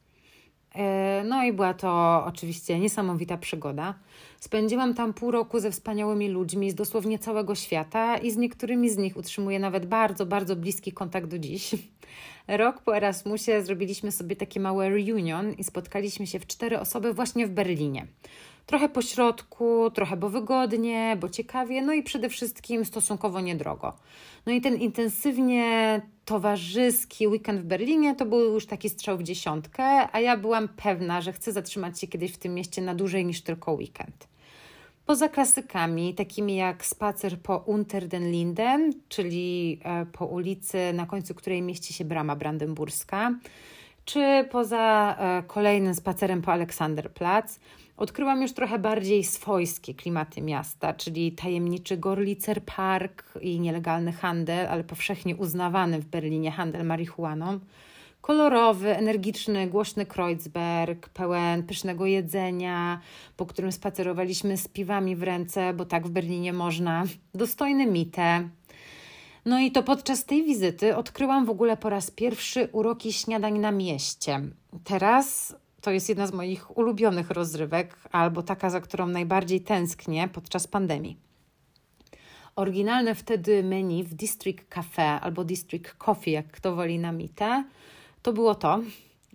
E, 0.76 1.24
no 1.26 1.44
i 1.44 1.54
była 1.54 1.74
to 1.74 2.24
oczywiście 2.26 2.80
niesamowita 2.80 3.38
przygoda. 3.38 3.94
Spędziłam 4.40 4.94
tam 4.94 5.14
pół 5.14 5.32
roku 5.32 5.60
ze 5.60 5.72
wspaniałymi 5.72 6.30
ludźmi 6.30 6.72
z 6.72 6.76
dosłownie 6.76 7.20
całego 7.20 7.56
świata 7.56 8.18
i 8.18 8.32
z 8.32 8.38
niektórymi 8.38 8.90
z 8.90 8.98
nich 8.98 9.18
utrzymuję 9.18 9.60
nawet 9.60 9.86
bardzo, 9.86 10.26
bardzo 10.26 10.56
bliski 10.56 10.92
kontakt 10.92 11.28
do 11.28 11.40
dziś. 11.40 11.76
Rok 12.48 12.82
po 12.82 12.98
Erasmusie 12.98 13.62
zrobiliśmy 13.62 14.12
sobie 14.12 14.36
takie 14.36 14.60
małe 14.60 14.90
reunion 14.90 15.54
i 15.54 15.64
spotkaliśmy 15.64 16.28
się 16.28 16.40
w 16.40 16.48
cztery 16.48 16.80
osoby 16.80 17.14
właśnie 17.14 17.48
w 17.48 17.50
Berlinie. 17.50 18.08
Trochę 18.66 18.90
po 18.90 19.02
środku, 19.02 19.92
trochę 19.94 20.18
bo 20.18 20.30
wygodnie, 20.30 21.18
bo 21.20 21.30
ciekawie, 21.30 21.82
no 21.82 21.94
i 21.94 22.04
przede 22.04 22.30
wszystkim 22.30 22.86
stosunkowo 22.86 23.42
niedrogo. 23.42 23.94
No 24.46 24.52
i 24.54 24.62
ten 24.62 24.76
intensywnie 24.76 26.02
towarzyski 26.26 27.28
weekend 27.28 27.62
w 27.62 27.64
Berlinie 27.64 28.16
to 28.16 28.26
był 28.26 28.40
już 28.40 28.66
taki 28.66 28.90
strzał 28.90 29.18
w 29.18 29.24
dziesiątkę, 29.24 29.84
a 30.12 30.20
ja 30.20 30.38
byłam 30.38 30.68
pewna, 30.68 31.22
że 31.22 31.34
chcę 31.34 31.52
zatrzymać 31.52 32.00
się 32.00 32.08
kiedyś 32.08 32.32
w 32.32 32.38
tym 32.38 32.54
mieście 32.54 32.82
na 32.82 32.96
dłużej 32.96 33.26
niż 33.26 33.42
tylko 33.42 33.74
weekend. 33.74 34.28
Poza 35.06 35.30
klasykami, 35.30 36.14
takimi 36.14 36.56
jak 36.56 36.86
spacer 36.86 37.40
po 37.40 37.58
Unter 37.58 38.08
den 38.08 38.32
Linden, 38.32 38.94
czyli 39.10 39.80
e, 39.84 40.06
po 40.06 40.26
ulicy, 40.26 40.78
na 40.94 41.06
końcu 41.06 41.36
której 41.36 41.62
mieści 41.62 41.94
się 41.94 42.06
brama 42.06 42.36
brandenburska, 42.36 43.34
czy 44.06 44.48
poza 44.52 45.16
e, 45.20 45.44
kolejnym 45.44 45.96
spacerem 45.96 46.42
po 46.42 46.52
Aleksanderplatz, 46.52 47.60
odkryłam 47.98 48.42
już 48.42 48.54
trochę 48.54 48.80
bardziej 48.80 49.24
swojskie 49.24 49.94
klimaty 49.94 50.42
miasta, 50.42 50.94
czyli 50.94 51.32
tajemniczy 51.32 51.98
Gorlicer 51.98 52.64
Park 52.64 53.24
i 53.42 53.60
nielegalny 53.60 54.12
handel, 54.12 54.68
ale 54.68 54.84
powszechnie 54.84 55.36
uznawany 55.36 56.00
w 56.00 56.06
Berlinie 56.06 56.52
handel 56.52 56.86
marihuaną. 56.86 57.60
Kolorowy, 58.22 58.98
energiczny, 58.98 59.68
głośny 59.68 60.06
Kreuzberg, 60.06 61.10
pełen 61.10 61.64
pysznego 61.64 62.06
jedzenia, 62.06 63.00
po 63.38 63.46
którym 63.46 63.72
spacerowaliśmy 63.72 64.58
z 64.58 64.68
piwami 64.68 65.16
w 65.16 65.24
ręce, 65.24 65.74
bo 65.74 65.86
tak 65.86 66.08
w 66.08 66.10
Berlinie 66.10 66.54
można. 66.54 67.04
Dostojny 67.34 67.86
Mite, 67.86 68.50
no 69.46 69.60
i 69.60 69.72
to 69.72 69.84
podczas 69.84 70.26
tej 70.26 70.44
wizyty 70.44 70.96
odkryłam 70.96 71.46
w 71.46 71.50
ogóle 71.50 71.78
po 71.78 71.90
raz 71.90 72.12
pierwszy 72.12 72.70
uroki 72.72 73.14
śniadań 73.14 73.60
na 73.60 73.72
mieście. 73.72 74.42
Teraz 74.84 75.56
to 75.82 75.92
jest 75.92 76.10
jedna 76.10 76.28
z 76.28 76.34
moich 76.34 76.78
ulubionych 76.78 77.30
rozrywek, 77.30 77.96
albo 78.12 78.44
taka, 78.44 78.70
za 78.70 78.82
którą 78.82 79.08
najbardziej 79.08 79.62
tęsknię 79.62 80.28
podczas 80.28 80.68
pandemii. 80.68 81.18
Oryginalne 82.56 83.16
wtedy 83.16 83.64
menu 83.64 84.04
w 84.04 84.14
District 84.14 84.70
Cafe 84.70 85.04
albo 85.04 85.44
District 85.44 85.94
Coffee, 85.94 86.32
jak 86.32 86.48
kto 86.48 86.76
woli 86.76 87.00
na 87.00 87.12
mitę, 87.12 87.64
to 88.22 88.34
było 88.34 88.56
to. 88.56 88.80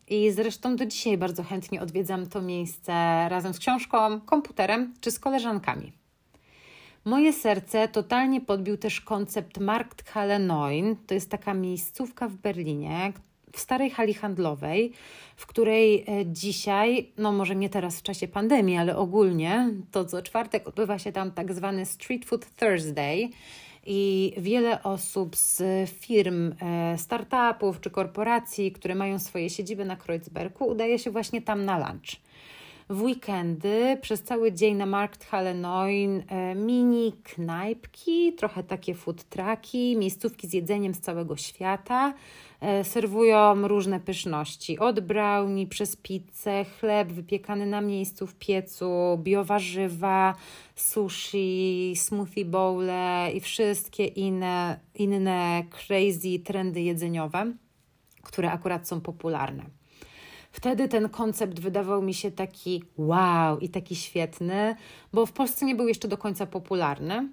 I 0.09 0.31
zresztą 0.31 0.77
do 0.77 0.87
dzisiaj 0.87 1.19
bardzo 1.19 1.43
chętnie 1.43 1.83
odwiedzam 1.83 2.27
to 2.27 2.43
miejsce 2.43 2.93
razem 3.29 3.55
z 3.55 3.59
książką, 3.59 4.21
komputerem 4.21 4.95
czy 5.01 5.11
z 5.11 5.19
koleżankami. 5.19 6.00
Moje 7.05 7.33
serce 7.33 7.89
totalnie 7.89 8.41
podbił 8.41 8.77
też 8.77 9.01
koncept 9.01 9.59
Markthalle 9.59 10.41
9. 10.71 10.99
To 11.07 11.15
jest 11.15 11.31
taka 11.31 11.55
miejscówka 11.55 12.29
w 12.29 12.35
Berlinie, 12.35 13.13
w 13.53 13.61
starej 13.61 13.91
hali 13.91 14.15
handlowej, 14.15 14.93
w 15.37 15.47
której 15.47 16.05
e, 16.09 16.27
dzisiaj, 16.27 17.13
no 17.19 17.33
może 17.33 17.57
nie 17.57 17.69
teraz 17.71 17.99
w 17.99 18.03
czasie 18.03 18.29
pandemii, 18.29 18.77
ale 18.77 18.97
ogólnie, 18.97 19.71
to 19.91 20.05
co 20.05 20.23
czwartek 20.23 20.69
odbywa 20.69 20.99
się 20.99 21.13
tam 21.13 21.31
tak 21.31 21.53
zwany 21.53 21.87
Street 21.87 22.25
Food 22.25 22.47
Thursday. 22.57 23.29
I 23.87 24.33
wiele 24.37 24.83
osób 24.83 25.37
z 25.37 25.63
firm, 25.91 26.55
e, 26.63 26.99
startupów 26.99 27.81
czy 27.81 27.91
korporacji, 27.91 28.73
które 28.73 28.95
mają 28.95 29.19
swoje 29.19 29.51
siedziby 29.51 29.85
na 29.85 29.97
Kreuzbergu, 29.97 30.65
udaje 30.65 30.99
się 30.99 31.11
właśnie 31.11 31.43
tam 31.43 31.65
na 31.65 31.79
lunch 31.79 32.21
w 32.91 33.03
weekendy 33.03 33.99
przez 34.03 34.23
cały 34.23 34.53
dzień 34.53 34.77
na 34.77 34.87
Markthalle 34.87 35.55
9 35.55 36.25
e, 36.29 36.55
mini 36.55 37.13
knajpki, 37.13 38.33
trochę 38.33 38.65
takie 38.65 38.95
food 38.95 39.25
trucki, 39.25 39.97
miejscówki 39.97 40.49
z 40.49 40.53
jedzeniem 40.53 40.95
z 40.95 41.01
całego 41.01 41.37
świata. 41.37 42.15
E, 42.61 42.85
serwują 42.85 43.69
różne 43.69 44.01
pyszności, 44.01 44.79
od 44.79 45.01
brownie 45.01 45.67
przez 45.67 45.97
pizzę, 45.97 46.65
chleb 46.65 47.13
wypiekany 47.13 47.67
na 47.67 47.81
miejscu 47.81 48.27
w 48.27 48.35
piecu, 48.35 49.19
biowarzywa, 49.19 50.35
sushi, 50.75 51.93
smoothie 51.97 52.45
bowle 52.45 53.31
i 53.35 53.41
wszystkie 53.41 54.07
inne, 54.07 54.81
inne 54.95 55.65
crazy 55.71 56.39
trendy 56.39 56.81
jedzeniowe, 56.81 57.53
które 58.23 58.53
akurat 58.53 58.89
są 58.89 59.01
popularne. 59.01 59.80
Wtedy 60.53 60.89
ten 60.89 61.09
koncept 61.09 61.61
wydawał 61.61 62.03
mi 62.03 62.15
się 62.15 62.31
taki 62.31 62.85
wow 62.99 63.59
i 63.59 63.69
taki 63.69 63.97
świetny, 63.97 64.77
bo 65.13 65.27
w 65.27 65.33
Polsce 65.33 65.67
nie 65.67 65.75
był 65.75 65.89
jeszcze 65.89 66.09
do 66.09 66.19
końca 66.19 66.47
popularny. 66.47 67.29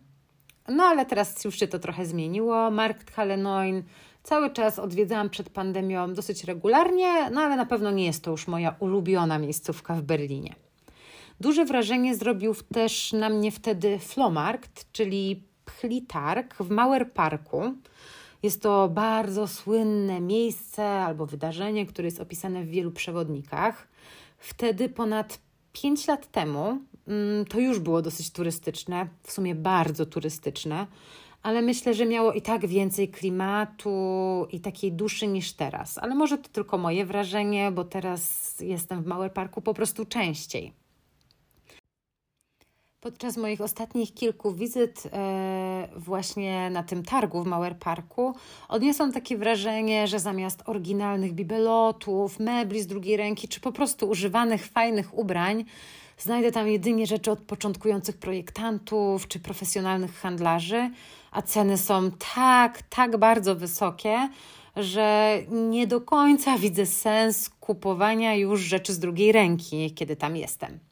No 0.68 0.84
ale 0.84 1.06
teraz 1.06 1.46
już 1.46 1.60
się 1.60 1.68
to 1.68 1.80
trochę 1.80 2.06
zmieniło. 2.06 2.72
Markt 2.72 3.16
Noin 3.38 3.84
cały 4.24 4.50
czas 4.50 4.80
odwiedzałam 4.80 5.30
przed 5.30 5.50
pandemią 5.50 6.14
dosyć 6.14 6.44
regularnie, 6.44 7.30
no 7.30 7.42
ale 7.42 7.56
na 7.56 7.66
pewno 7.66 7.92
nie 7.92 8.06
jest 8.06 8.24
to 8.24 8.32
już 8.32 8.48
moja 8.48 8.76
ulubiona 8.80 9.40
miejscówka 9.40 9.96
w 9.96 10.02
Berlinie. 10.02 10.56
Duże 11.40 11.66
wrażenie 11.66 12.16
zrobił 12.16 12.56
też 12.74 13.14
na 13.14 13.30
mnie 13.30 13.52
wtedy 13.52 14.00
Flomarkt, 14.00 14.92
czyli 14.92 15.44
pchlitarg 15.66 16.56
w 16.60 16.70
Mauer 16.70 17.12
Parku. 17.12 17.74
Jest 18.44 18.62
to 18.62 18.89
bardzo 18.89 19.48
słynne 19.48 20.22
miejsce 20.22 20.89
albo 20.89 21.25
wydarzenie, 21.25 21.86
które 21.86 22.06
jest 22.06 22.22
opisane 22.22 22.63
w 22.63 22.70
wielu 22.70 22.91
przewodnikach. 22.91 23.88
Wtedy 24.38 24.89
ponad 24.89 25.39
5 25.74 26.08
lat 26.08 26.32
temu 26.32 26.79
mm, 27.08 27.46
to 27.46 27.60
już 27.60 27.79
było 27.79 28.01
dosyć 28.01 28.32
turystyczne, 28.32 29.08
w 29.24 29.32
sumie 29.32 29.56
bardzo 29.56 30.06
turystyczne, 30.06 30.88
ale 31.44 31.62
myślę, 31.62 31.94
że 31.94 32.06
miało 32.06 32.34
i 32.34 32.41
tak 32.41 32.67
więcej 32.67 33.10
klimatu 33.10 34.48
i 34.51 34.60
takiej 34.60 34.91
duszy 34.91 35.27
niż 35.27 35.53
teraz. 35.53 35.98
Ale 35.98 36.15
może 36.15 36.38
to 36.38 36.50
tylko 36.50 36.77
moje 36.77 37.06
wrażenie, 37.06 37.72
bo 37.72 37.84
teraz 37.84 38.56
jestem 38.60 39.03
w 39.03 39.06
Małe 39.06 39.29
Parku 39.29 39.62
po 39.62 39.74
prostu 39.74 40.06
częściej. 40.06 40.74
Podczas 43.01 43.38
moich 43.38 43.62
ostatnich 43.62 44.13
kilku 44.13 44.54
wizyt 44.54 45.04
e, 45.13 45.88
właśnie 45.96 46.70
na 46.70 46.84
tym 46.84 47.04
targu 47.04 47.44
w 47.44 47.48
Mauer 47.48 47.80
Parku 47.80 48.36
odniosłam 48.68 49.12
takie 49.12 49.38
wrażenie, 49.38 50.08
że 50.08 50.20
zamiast 50.20 50.63
oryginalnych 50.66 51.34
bibelotów, 51.34 52.39
mebli 52.39 52.82
z 52.82 52.88
drugiej 52.88 53.18
ręki 53.18 53.48
czy 53.48 53.60
po 53.60 53.72
prostu 53.72 54.10
używanych 54.10 54.66
fajnych 54.66 55.18
ubrań, 55.18 55.66
znajdę 56.18 56.51
tam 56.51 56.68
jedynie 56.68 57.08
rzeczy 57.08 57.32
od 57.32 57.39
początkujących 57.39 58.18
projektantów 58.18 59.27
czy 59.27 59.39
profesjonalnych 59.39 60.20
handlarzy, 60.20 60.92
a 61.32 61.42
ceny 61.42 61.77
są 61.77 62.12
tak, 62.36 62.82
tak 62.82 63.18
bardzo 63.18 63.56
wysokie, 63.56 64.30
że 64.75 65.38
nie 65.51 65.88
do 65.88 66.01
końca 66.01 66.58
widzę 66.58 66.86
sens 66.86 67.50
kupowania 67.50 68.36
już 68.36 68.62
rzeczy 68.62 68.94
z 68.94 69.00
drugiej 69.00 69.32
ręki, 69.32 69.94
kiedy 69.94 70.16
tam 70.16 70.36
jestem. 70.36 70.87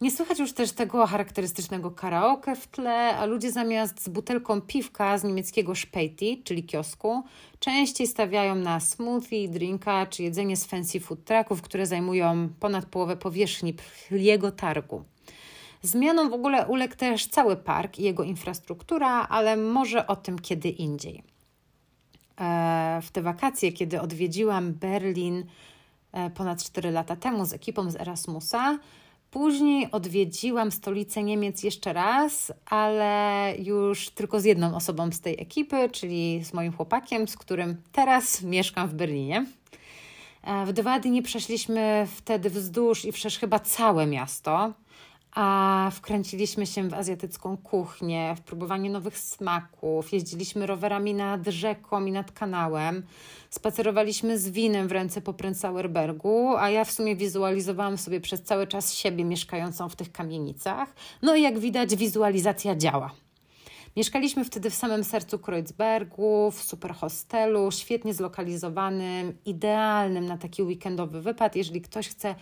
Nie 0.00 0.10
słychać 0.10 0.38
już 0.38 0.52
też 0.52 0.72
tego 0.72 1.06
charakterystycznego 1.06 1.90
karaoke 1.90 2.56
w 2.56 2.66
tle, 2.66 3.16
a 3.16 3.26
ludzie 3.26 3.52
zamiast 3.52 4.04
z 4.04 4.08
butelką 4.08 4.60
piwka 4.60 5.18
z 5.18 5.24
niemieckiego 5.24 5.72
Späti, 5.72 6.42
czyli 6.44 6.64
kiosku, 6.64 7.24
częściej 7.58 8.06
stawiają 8.06 8.54
na 8.54 8.80
smoothie, 8.80 9.48
drinka 9.48 10.06
czy 10.06 10.22
jedzenie 10.22 10.56
z 10.56 10.66
fancy 10.66 11.00
food 11.00 11.24
trucków, 11.24 11.62
które 11.62 11.86
zajmują 11.86 12.48
ponad 12.60 12.86
połowę 12.86 13.16
powierzchni 13.16 13.74
jego 14.10 14.52
targu. 14.52 15.04
Zmianom 15.82 16.30
w 16.30 16.34
ogóle 16.34 16.66
uległ 16.66 16.96
też 16.96 17.26
cały 17.26 17.56
park 17.56 17.98
i 17.98 18.02
jego 18.02 18.22
infrastruktura, 18.22 19.28
ale 19.28 19.56
może 19.56 20.06
o 20.06 20.16
tym 20.16 20.38
kiedy 20.38 20.68
indziej. 20.68 21.22
E, 22.40 23.00
w 23.02 23.10
te 23.10 23.22
wakacje, 23.22 23.72
kiedy 23.72 24.00
odwiedziłam 24.00 24.72
Berlin 24.72 25.44
e, 26.12 26.30
ponad 26.30 26.64
4 26.64 26.90
lata 26.90 27.16
temu 27.16 27.44
z 27.44 27.52
ekipą 27.52 27.90
z 27.90 27.96
Erasmusa, 27.96 28.78
Później 29.30 29.90
odwiedziłam 29.90 30.72
stolicę 30.72 31.22
Niemiec 31.22 31.62
jeszcze 31.62 31.92
raz, 31.92 32.52
ale 32.66 33.54
już 33.58 34.10
tylko 34.10 34.40
z 34.40 34.44
jedną 34.44 34.76
osobą 34.76 35.12
z 35.12 35.20
tej 35.20 35.40
ekipy, 35.40 35.88
czyli 35.92 36.44
z 36.44 36.52
moim 36.52 36.72
chłopakiem, 36.72 37.28
z 37.28 37.36
którym 37.36 37.82
teraz 37.92 38.42
mieszkam 38.42 38.88
w 38.88 38.94
Berlinie. 38.94 39.46
E, 40.42 40.66
w 40.66 40.72
dwa 40.72 41.00
dni 41.00 41.22
przeszliśmy 41.22 42.06
wtedy 42.16 42.50
wzdłuż 42.50 43.04
i 43.04 43.12
przecież 43.12 43.38
chyba 43.38 43.58
całe 43.58 44.06
miasto 44.06 44.72
a 45.34 45.90
wkręciliśmy 45.94 46.66
się 46.66 46.88
w 46.88 46.94
azjatycką 46.94 47.56
kuchnię, 47.56 48.34
w 48.36 48.40
próbowanie 48.40 48.90
nowych 48.90 49.18
smaków, 49.18 50.12
jeździliśmy 50.12 50.66
rowerami 50.66 51.14
nad 51.14 51.46
rzeką 51.46 52.04
i 52.04 52.12
nad 52.12 52.32
kanałem, 52.32 53.02
spacerowaliśmy 53.50 54.38
z 54.38 54.50
winem 54.50 54.88
w 54.88 54.92
ręce 54.92 55.20
po 55.20 55.32
Prenzlauerbergu, 55.32 56.56
a 56.56 56.70
ja 56.70 56.84
w 56.84 56.90
sumie 56.90 57.16
wizualizowałam 57.16 57.98
sobie 57.98 58.20
przez 58.20 58.42
cały 58.42 58.66
czas 58.66 58.94
siebie 58.94 59.24
mieszkającą 59.24 59.88
w 59.88 59.96
tych 59.96 60.12
kamienicach. 60.12 60.94
No 61.22 61.34
i 61.34 61.42
jak 61.42 61.58
widać, 61.58 61.96
wizualizacja 61.96 62.76
działa. 62.76 63.10
Mieszkaliśmy 63.96 64.44
wtedy 64.44 64.70
w 64.70 64.74
samym 64.74 65.04
sercu 65.04 65.38
Kreuzbergu, 65.38 66.50
w 66.50 66.62
super 66.62 66.94
hostelu, 66.94 67.70
świetnie 67.70 68.14
zlokalizowanym, 68.14 69.38
idealnym 69.44 70.26
na 70.26 70.38
taki 70.38 70.62
weekendowy 70.62 71.22
wypad, 71.22 71.56
jeżeli 71.56 71.80
ktoś 71.80 72.08
chce 72.08 72.34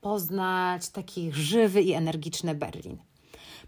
poznać 0.00 0.88
taki 0.88 1.32
żywy 1.32 1.82
i 1.82 1.92
energiczny 1.92 2.54
Berlin. 2.54 2.98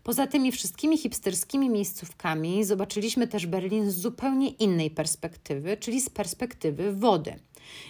Poza 0.02 0.26
tymi 0.26 0.52
wszystkimi 0.52 0.98
hipsterskimi 0.98 1.70
miejscówkami 1.70 2.64
zobaczyliśmy 2.64 3.28
też 3.28 3.46
Berlin 3.46 3.90
z 3.90 3.94
zupełnie 3.94 4.48
innej 4.48 4.90
perspektywy, 4.90 5.76
czyli 5.76 6.00
z 6.00 6.10
perspektywy 6.10 6.92
wody. 6.92 7.34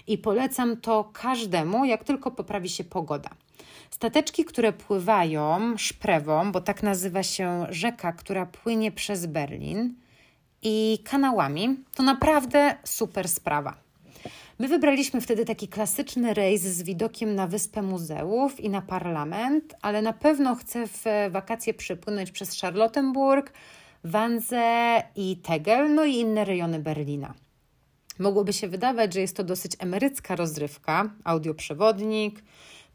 I 0.06 0.18
polecam 0.18 0.76
to 0.76 1.10
każdemu, 1.12 1.84
jak 1.84 2.04
tylko 2.04 2.30
poprawi 2.30 2.68
się 2.68 2.84
pogoda. 2.84 3.30
Stateczki, 3.90 4.44
które 4.44 4.72
pływają 4.72 5.78
szprewą, 5.78 6.52
bo 6.52 6.60
tak 6.60 6.82
nazywa 6.82 7.22
się 7.22 7.66
rzeka, 7.70 8.12
która 8.12 8.46
płynie 8.46 8.92
przez 8.92 9.26
Berlin, 9.26 9.94
i 10.62 10.98
kanałami, 11.04 11.76
to 11.94 12.02
naprawdę 12.02 12.74
super 12.84 13.28
sprawa. 13.28 13.81
My 14.62 14.68
wybraliśmy 14.68 15.20
wtedy 15.20 15.44
taki 15.44 15.68
klasyczny 15.68 16.34
rejs 16.34 16.62
z 16.62 16.82
widokiem 16.82 17.34
na 17.34 17.46
Wyspę 17.46 17.82
Muzeów 17.82 18.60
i 18.60 18.70
na 18.70 18.82
parlament, 18.82 19.74
ale 19.82 20.02
na 20.02 20.12
pewno 20.12 20.54
chcę 20.54 20.86
w 20.86 21.04
wakacje 21.30 21.74
przepłynąć 21.74 22.30
przez 22.30 22.60
Charlottenburg, 22.60 23.52
Wannsee 24.04 25.02
i 25.16 25.36
Tegel, 25.36 25.94
no 25.94 26.04
i 26.04 26.14
inne 26.14 26.44
rejony 26.44 26.78
Berlina. 26.78 27.34
Mogłoby 28.18 28.52
się 28.52 28.68
wydawać, 28.68 29.14
że 29.14 29.20
jest 29.20 29.36
to 29.36 29.44
dosyć 29.44 29.72
emerycka 29.78 30.36
rozrywka, 30.36 31.10
audioprzewodnik, 31.24 32.42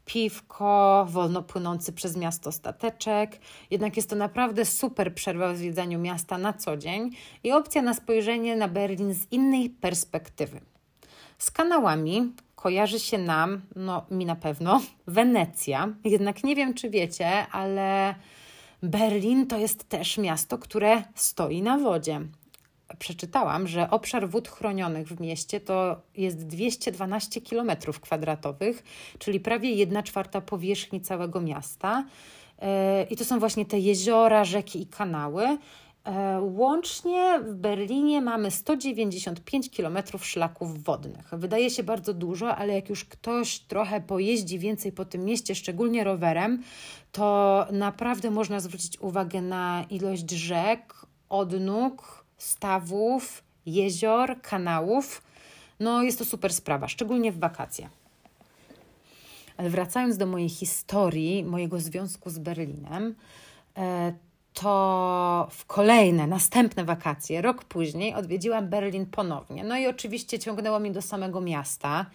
piwko, 0.04 1.06
wolno 1.10 1.42
płynący 1.42 1.92
przez 1.92 2.16
miasto 2.16 2.52
stateczek. 2.52 3.38
Jednak 3.70 3.96
jest 3.96 4.10
to 4.10 4.16
naprawdę 4.16 4.64
super 4.64 5.14
przerwa 5.14 5.52
w 5.52 5.56
zwiedzaniu 5.56 5.98
miasta 5.98 6.38
na 6.38 6.52
co 6.52 6.76
dzień 6.76 7.10
i 7.44 7.52
opcja 7.52 7.82
na 7.82 7.94
spojrzenie 7.94 8.56
na 8.56 8.68
Berlin 8.68 9.14
z 9.14 9.32
innej 9.32 9.70
perspektywy. 9.70 10.60
Z 11.38 11.50
kanałami 11.50 12.32
kojarzy 12.54 13.00
się 13.00 13.18
nam, 13.18 13.60
no 13.76 14.06
mi 14.10 14.26
na 14.26 14.36
pewno, 14.36 14.80
Wenecja. 15.06 15.94
Jednak 16.04 16.44
nie 16.44 16.56
wiem, 16.56 16.74
czy 16.74 16.90
wiecie, 16.90 17.46
ale 17.46 18.14
Berlin 18.82 19.46
to 19.46 19.58
jest 19.58 19.88
też 19.88 20.18
miasto, 20.18 20.58
które 20.58 21.02
stoi 21.14 21.62
na 21.62 21.78
wodzie. 21.78 22.20
Przeczytałam, 22.98 23.66
że 23.66 23.90
obszar 23.90 24.28
wód 24.28 24.48
chronionych 24.48 25.08
w 25.08 25.20
mieście 25.20 25.60
to 25.60 26.00
jest 26.16 26.46
212 26.46 27.40
km 27.40 27.70
kwadratowych, 28.00 28.84
czyli 29.18 29.40
prawie 29.40 29.70
1 29.70 30.02
czwarta 30.02 30.40
powierzchni 30.40 31.00
całego 31.00 31.40
miasta. 31.40 32.04
E, 32.58 33.02
I 33.10 33.16
to 33.16 33.24
są 33.24 33.38
właśnie 33.38 33.66
te 33.66 33.78
jeziora, 33.78 34.44
rzeki 34.44 34.82
i 34.82 34.86
kanały. 34.86 35.58
E, 36.08 36.40
łącznie 36.40 37.40
w 37.40 37.54
Berlinie 37.54 38.22
mamy 38.22 38.50
195 38.50 39.70
km 39.76 39.98
szlaków 40.18 40.84
wodnych. 40.84 41.28
Wydaje 41.32 41.70
się 41.70 41.82
bardzo 41.82 42.14
dużo, 42.14 42.56
ale 42.56 42.74
jak 42.74 42.88
już 42.88 43.04
ktoś 43.04 43.58
trochę 43.58 44.00
pojeździ 44.00 44.58
więcej 44.58 44.92
po 44.92 45.04
tym 45.04 45.24
mieście, 45.24 45.54
szczególnie 45.54 46.04
rowerem, 46.04 46.62
to 47.12 47.66
naprawdę 47.72 48.30
można 48.30 48.60
zwrócić 48.60 49.00
uwagę 49.00 49.42
na 49.42 49.84
ilość 49.90 50.30
rzek, 50.30 51.06
odnóg, 51.28 52.24
stawów, 52.38 53.42
jezior, 53.66 54.40
kanałów. 54.42 55.22
No, 55.80 56.02
jest 56.02 56.18
to 56.18 56.24
super 56.24 56.52
sprawa, 56.52 56.88
szczególnie 56.88 57.32
w 57.32 57.38
wakacje. 57.38 57.88
Ale 59.56 59.70
wracając 59.70 60.16
do 60.16 60.26
mojej 60.26 60.48
historii, 60.48 61.44
mojego 61.44 61.80
związku 61.80 62.30
z 62.30 62.38
Berlinem, 62.38 63.14
e, 63.76 64.12
to 64.60 65.48
w 65.50 65.66
kolejne, 65.66 66.26
następne 66.26 66.84
wakacje, 66.84 67.42
rok 67.42 67.64
później, 67.64 68.14
odwiedziłam 68.14 68.68
Berlin 68.68 69.06
ponownie. 69.06 69.64
No 69.64 69.76
i 69.78 69.86
oczywiście 69.86 70.38
ciągnęło 70.38 70.80
mi 70.80 70.92
do 70.92 71.02
samego 71.02 71.40
miasta. 71.40 72.06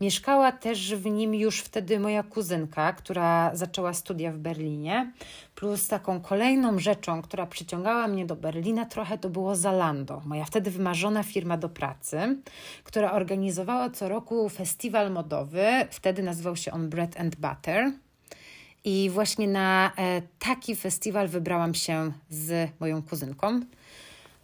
Mieszkała 0.00 0.52
też 0.52 0.94
w 0.94 1.06
nim 1.06 1.34
już 1.34 1.60
wtedy 1.60 2.00
moja 2.00 2.22
kuzynka, 2.22 2.92
która 2.92 3.50
zaczęła 3.54 3.92
studia 3.92 4.32
w 4.32 4.38
Berlinie. 4.38 5.12
Plus 5.54 5.88
taką 5.88 6.20
kolejną 6.20 6.78
rzeczą, 6.78 7.22
która 7.22 7.46
przyciągała 7.46 8.08
mnie 8.08 8.26
do 8.26 8.36
Berlina 8.36 8.86
trochę, 8.86 9.18
to 9.18 9.30
było 9.30 9.56
Zalando, 9.56 10.22
moja 10.24 10.44
wtedy 10.44 10.70
wymarzona 10.70 11.22
firma 11.22 11.56
do 11.56 11.68
pracy, 11.68 12.36
która 12.84 13.12
organizowała 13.12 13.90
co 13.90 14.08
roku 14.08 14.48
festiwal 14.48 15.12
modowy. 15.12 15.66
Wtedy 15.90 16.22
nazywał 16.22 16.56
się 16.56 16.72
on 16.72 16.88
Bread 16.88 17.20
and 17.20 17.36
Butter. 17.36 17.92
I 18.84 19.10
właśnie 19.10 19.48
na 19.48 19.92
e, 19.98 20.22
taki 20.38 20.76
festiwal 20.76 21.28
wybrałam 21.28 21.74
się 21.74 22.12
z 22.30 22.70
moją 22.80 23.02
kuzynką. 23.02 23.60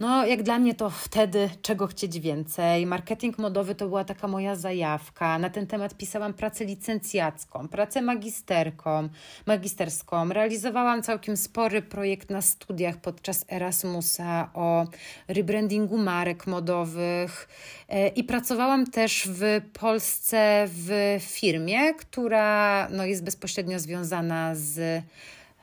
No, 0.01 0.27
jak 0.27 0.43
dla 0.43 0.59
mnie 0.59 0.75
to 0.75 0.91
wtedy 0.91 1.51
czego 1.63 1.87
chcieć 1.87 2.21
więcej. 2.21 2.87
Marketing 2.87 3.39
modowy 3.39 3.75
to 3.75 3.89
była 3.89 4.05
taka 4.05 4.29
moja 4.29 4.57
zajawka. 4.57 5.39
Na 5.39 5.51
ten 5.51 5.67
temat 5.67 5.95
pisałam 5.95 6.35
pracę 6.35 6.65
licencjacką, 6.65 7.69
pracę 7.69 8.03
magisterką, 8.03 9.09
magisterską. 9.47 10.29
Realizowałam 10.29 11.03
całkiem 11.03 11.37
spory 11.37 11.83
projekt 11.83 12.31
na 12.31 12.43
studiach 12.43 12.97
podczas 12.97 13.45
Erasmusa 13.53 14.51
o 14.55 14.87
rebrandingu 15.29 15.99
marek 15.99 16.47
modowych 16.47 17.49
e, 17.89 18.09
i 18.09 18.25
pracowałam 18.25 18.87
też 18.87 19.29
w 19.33 19.61
Polsce 19.73 20.67
w 20.69 21.17
firmie, 21.21 21.95
która 21.95 22.89
no, 22.91 23.05
jest 23.05 23.25
bezpośrednio 23.25 23.79
związana 23.79 24.55
z 24.55 25.03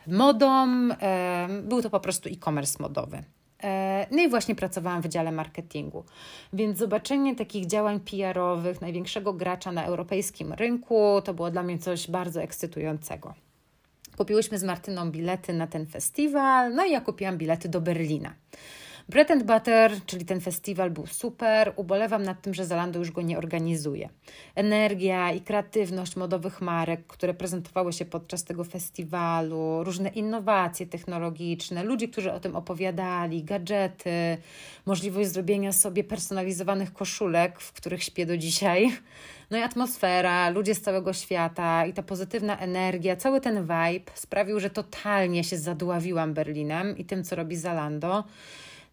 modą. 0.07 0.67
E, 1.01 1.47
był 1.63 1.81
to 1.81 1.89
po 1.89 1.99
prostu 1.99 2.29
e-commerce 2.29 2.83
modowy. 2.83 3.23
No 4.11 4.21
i 4.21 4.29
właśnie 4.29 4.55
pracowałam 4.55 5.01
w 5.01 5.07
dziale 5.07 5.31
marketingu. 5.31 6.03
Więc 6.53 6.77
zobaczenie 6.77 7.35
takich 7.35 7.65
działań 7.65 7.99
PR-owych 7.99 8.81
największego 8.81 9.33
gracza 9.33 9.71
na 9.71 9.85
europejskim 9.85 10.53
rynku 10.53 11.21
to 11.23 11.33
było 11.33 11.51
dla 11.51 11.63
mnie 11.63 11.77
coś 11.79 12.09
bardzo 12.09 12.41
ekscytującego. 12.41 13.33
Kupiłyśmy 14.17 14.59
z 14.59 14.63
Martyną 14.63 15.11
bilety 15.11 15.53
na 15.53 15.67
ten 15.67 15.85
festiwal, 15.85 16.75
no 16.75 16.85
i 16.85 16.91
ja 16.91 17.01
kupiłam 17.01 17.37
bilety 17.37 17.69
do 17.69 17.81
Berlina. 17.81 18.33
Bread 19.09 19.31
and 19.31 19.43
Butter, 19.43 19.91
czyli 20.05 20.25
ten 20.25 20.41
festiwal 20.41 20.91
był 20.91 21.07
super. 21.07 21.73
Ubolewam 21.75 22.23
nad 22.23 22.41
tym, 22.41 22.53
że 22.53 22.65
Zalando 22.65 22.99
już 22.99 23.11
go 23.11 23.21
nie 23.21 23.37
organizuje. 23.37 24.09
Energia 24.55 25.31
i 25.31 25.41
kreatywność 25.41 26.15
modowych 26.15 26.61
marek, 26.61 27.07
które 27.07 27.33
prezentowały 27.33 27.93
się 27.93 28.05
podczas 28.05 28.43
tego 28.43 28.63
festiwalu, 28.63 29.83
różne 29.83 30.09
innowacje 30.09 30.87
technologiczne, 30.87 31.83
ludzie, 31.83 32.07
którzy 32.07 32.33
o 32.33 32.39
tym 32.39 32.55
opowiadali, 32.55 33.43
gadżety, 33.43 34.37
możliwość 34.85 35.29
zrobienia 35.29 35.71
sobie 35.71 36.03
personalizowanych 36.03 36.93
koszulek, 36.93 37.59
w 37.59 37.73
których 37.73 38.03
śpię 38.03 38.25
do 38.25 38.37
dzisiaj. 38.37 38.91
No 39.51 39.57
i 39.57 39.61
atmosfera, 39.61 40.49
ludzie 40.49 40.75
z 40.75 40.81
całego 40.81 41.13
świata 41.13 41.85
i 41.85 41.93
ta 41.93 42.03
pozytywna 42.03 42.59
energia, 42.59 43.15
cały 43.15 43.41
ten 43.41 43.61
vibe 43.61 44.11
sprawił, 44.13 44.59
że 44.59 44.69
totalnie 44.69 45.43
się 45.43 45.57
zadławiłam 45.57 46.33
Berlinem 46.33 46.97
i 46.97 47.05
tym, 47.05 47.23
co 47.23 47.35
robi 47.35 47.55
Zalando. 47.55 48.23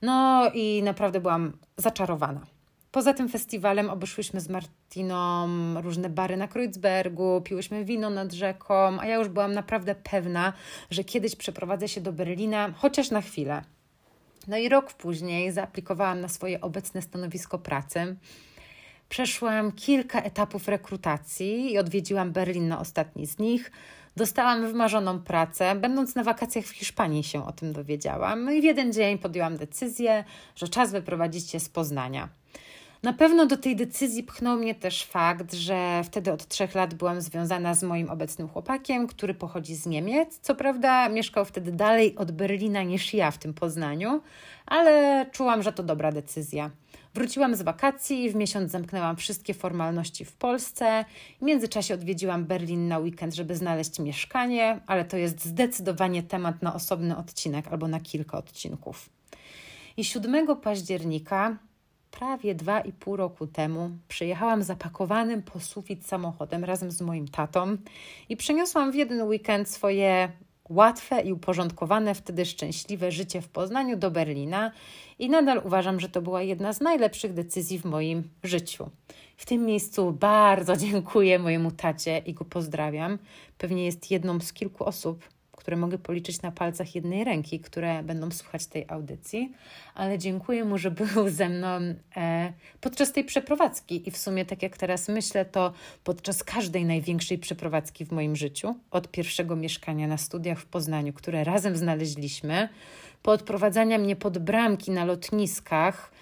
No 0.03 0.51
i 0.55 0.83
naprawdę 0.83 1.21
byłam 1.21 1.53
zaczarowana. 1.77 2.47
Poza 2.93 3.15
tym 3.15 3.29
festiwalem 3.29 3.91
obeszłyśmy 3.91 4.41
z 4.41 4.49
Martiną 4.49 5.49
różne 5.83 6.11
bary 6.11 6.37
na 6.37 6.49
Kreuzbergu, 6.49 7.41
piłyśmy 7.45 7.85
wino 7.85 8.11
nad 8.11 8.33
rzeką, 8.33 9.01
a 9.01 9.07
ja 9.07 9.17
już 9.17 9.29
byłam 9.29 9.53
naprawdę 9.53 9.95
pewna, 9.95 10.53
że 10.91 11.05
kiedyś 11.05 11.37
przeprowadzę 11.37 11.89
się 11.89 12.01
do 12.01 12.13
Berlina, 12.13 12.73
chociaż 12.77 13.11
na 13.11 13.21
chwilę. 13.21 13.63
No 14.49 14.57
i 14.57 14.69
rok 14.69 14.93
później 14.93 15.53
zaaplikowałam 15.53 16.21
na 16.21 16.29
swoje 16.29 16.61
obecne 16.61 17.03
stanowisko 17.03 17.59
pracy. 17.59 18.17
Przeszłam 19.09 19.73
kilka 19.73 20.23
etapów 20.23 20.69
rekrutacji 20.69 21.73
i 21.73 21.79
odwiedziłam 21.79 22.33
Berlin 22.33 22.69
na 22.69 22.81
ostatni 22.81 23.27
z 23.27 23.39
nich. 23.39 23.73
Dostałam 24.17 24.67
wymarzoną 24.67 25.19
pracę. 25.19 25.75
Będąc 25.75 26.15
na 26.15 26.25
wakacjach 26.25 26.65
w 26.65 26.71
Hiszpanii 26.71 27.25
się 27.25 27.47
o 27.47 27.53
tym 27.53 27.73
dowiedziałam. 27.73 28.45
No 28.45 28.53
i 28.53 28.61
w 28.61 28.65
jeden 28.65 28.93
dzień 28.93 29.19
podjęłam 29.19 29.57
decyzję, 29.57 30.25
że 30.57 30.69
czas 30.69 30.93
wyprowadzić 30.93 31.51
się 31.51 31.61
z 31.61 31.69
Poznania. 31.69 32.29
Na 33.03 33.13
pewno 33.13 33.47
do 33.47 33.57
tej 33.57 33.77
decyzji 33.77 34.23
pchnął 34.23 34.57
mnie 34.57 34.75
też 34.75 35.05
fakt, 35.05 35.55
że 35.55 36.03
wtedy 36.05 36.33
od 36.33 36.49
trzech 36.49 36.75
lat 36.75 36.95
byłam 36.95 37.21
związana 37.21 37.75
z 37.75 37.83
moim 37.83 38.11
obecnym 38.11 38.49
chłopakiem, 38.49 39.07
który 39.07 39.35
pochodzi 39.35 39.75
z 39.75 39.87
Niemiec. 39.87 40.39
Co 40.43 40.55
prawda 40.55 41.09
mieszkał 41.09 41.45
wtedy 41.45 41.73
dalej 41.73 42.17
od 42.17 42.33
Berlina 42.33 42.83
niż 42.83 43.15
ja 43.15 43.31
w 43.31 43.39
tym 43.39 43.55
Poznaniu, 43.55 44.21
ale 44.67 45.27
czułam, 45.33 45.63
że 45.63 45.73
to 45.73 45.83
dobra 45.83 46.13
decyzja. 46.13 46.71
Wróciłam 47.15 47.55
z 47.55 47.63
wakacji 47.63 48.25
i 48.25 48.31
w 48.31 48.35
miesiąc 48.35 48.71
zamknęłam 48.71 49.17
wszystkie 49.17 49.55
formalności 49.55 50.25
w 50.25 50.33
Polsce. 50.33 51.05
W 51.41 51.43
międzyczasie 51.43 51.95
odwiedziłam 51.95 52.45
Berlin 52.45 52.89
na 52.89 52.99
weekend, 52.99 53.35
żeby 53.35 53.57
znaleźć 53.57 53.99
mieszkanie, 53.99 54.81
ale 54.87 55.05
to 55.05 55.17
jest 55.17 55.45
zdecydowanie 55.45 56.23
temat 56.23 56.63
na 56.63 56.75
osobny 56.75 57.17
odcinek 57.17 57.69
albo 57.69 57.89
na 57.89 58.01
kilka 58.01 58.39
odcinków. 58.39 59.11
I 59.97 60.05
7 60.05 60.57
października 60.57 61.57
prawie 62.11 62.55
dwa 62.55 62.81
i 62.81 62.93
pół 62.93 63.17
roku 63.17 63.47
temu 63.47 63.91
przyjechałam 64.09 64.63
zapakowanym 64.63 65.43
po 65.43 65.61
sufit 65.61 66.07
samochodem 66.07 66.65
razem 66.65 66.91
z 66.91 67.01
moim 67.01 67.29
tatą 67.29 67.77
i 68.29 68.37
przeniosłam 68.37 68.93
w 68.93 68.95
jeden 68.95 69.23
weekend 69.23 69.69
swoje 69.69 70.33
łatwe 70.71 71.21
i 71.21 71.33
uporządkowane, 71.33 72.15
wtedy 72.15 72.45
szczęśliwe 72.45 73.13
życie 73.13 73.41
w 73.41 73.49
Poznaniu 73.49 73.97
do 73.97 74.11
Berlina 74.11 74.73
i 75.19 75.31
nadal 75.31 75.63
uważam, 75.65 76.01
że 76.01 76.09
to 76.09 76.23
była 76.23 76.43
jedna 76.43 76.73
z 76.73 76.81
najlepszych 76.81 77.33
decyzji 77.33 77.79
w 77.79 77.85
moim 77.85 78.23
życiu. 78.43 78.91
W 79.37 79.47
tym 79.47 79.67
miejscu 79.67 80.13
bardzo 80.13 80.77
dziękuję 80.87 81.39
mojemu 81.39 81.71
tacie 81.71 82.19
i 82.19 82.35
go 82.35 82.45
pozdrawiam. 82.45 83.19
Pewnie 83.59 83.85
jest 83.85 84.11
jedną 84.11 84.41
z 84.41 84.53
kilku 84.53 84.85
osób, 84.85 85.25
które 85.61 85.77
mogę 85.77 85.99
policzyć 85.99 86.43
na 86.43 86.53
palcach 86.53 86.95
jednej 86.95 87.25
ręki, 87.25 87.61
które 87.61 88.03
będą 88.03 88.31
słuchać 88.31 88.67
tej 88.67 88.85
audycji, 88.89 89.53
ale 89.95 90.19
dziękuję 90.19 90.65
mu, 90.65 90.79
że 90.79 90.91
był 90.91 91.29
ze 91.29 91.49
mną 91.49 91.69
e, 92.17 92.53
podczas 92.81 93.13
tej 93.13 93.25
przeprowadzki. 93.25 94.09
I 94.09 94.11
w 94.11 94.19
sumie, 94.19 94.45
tak 94.45 94.63
jak 94.63 94.77
teraz 94.77 95.09
myślę, 95.09 95.45
to 95.45 95.73
podczas 96.05 96.45
każdej 96.45 96.85
największej 96.85 97.39
przeprowadzki 97.39 98.05
w 98.05 98.13
moim 98.13 98.37
życiu, 98.37 98.75
od 98.91 99.11
pierwszego 99.11 99.57
mieszkania 99.57 100.07
na 100.07 100.19
studiach 100.19 100.59
w 100.59 100.67
Poznaniu, 100.67 101.13
które 101.13 101.45
razem 101.45 101.77
znaleźliśmy, 101.77 102.69
po 103.23 103.33
odprowadzania 103.33 103.99
mnie 103.99 104.17
pod 104.17 104.39
bramki 104.39 104.91
na 104.91 105.05
lotniskach, 105.05 106.13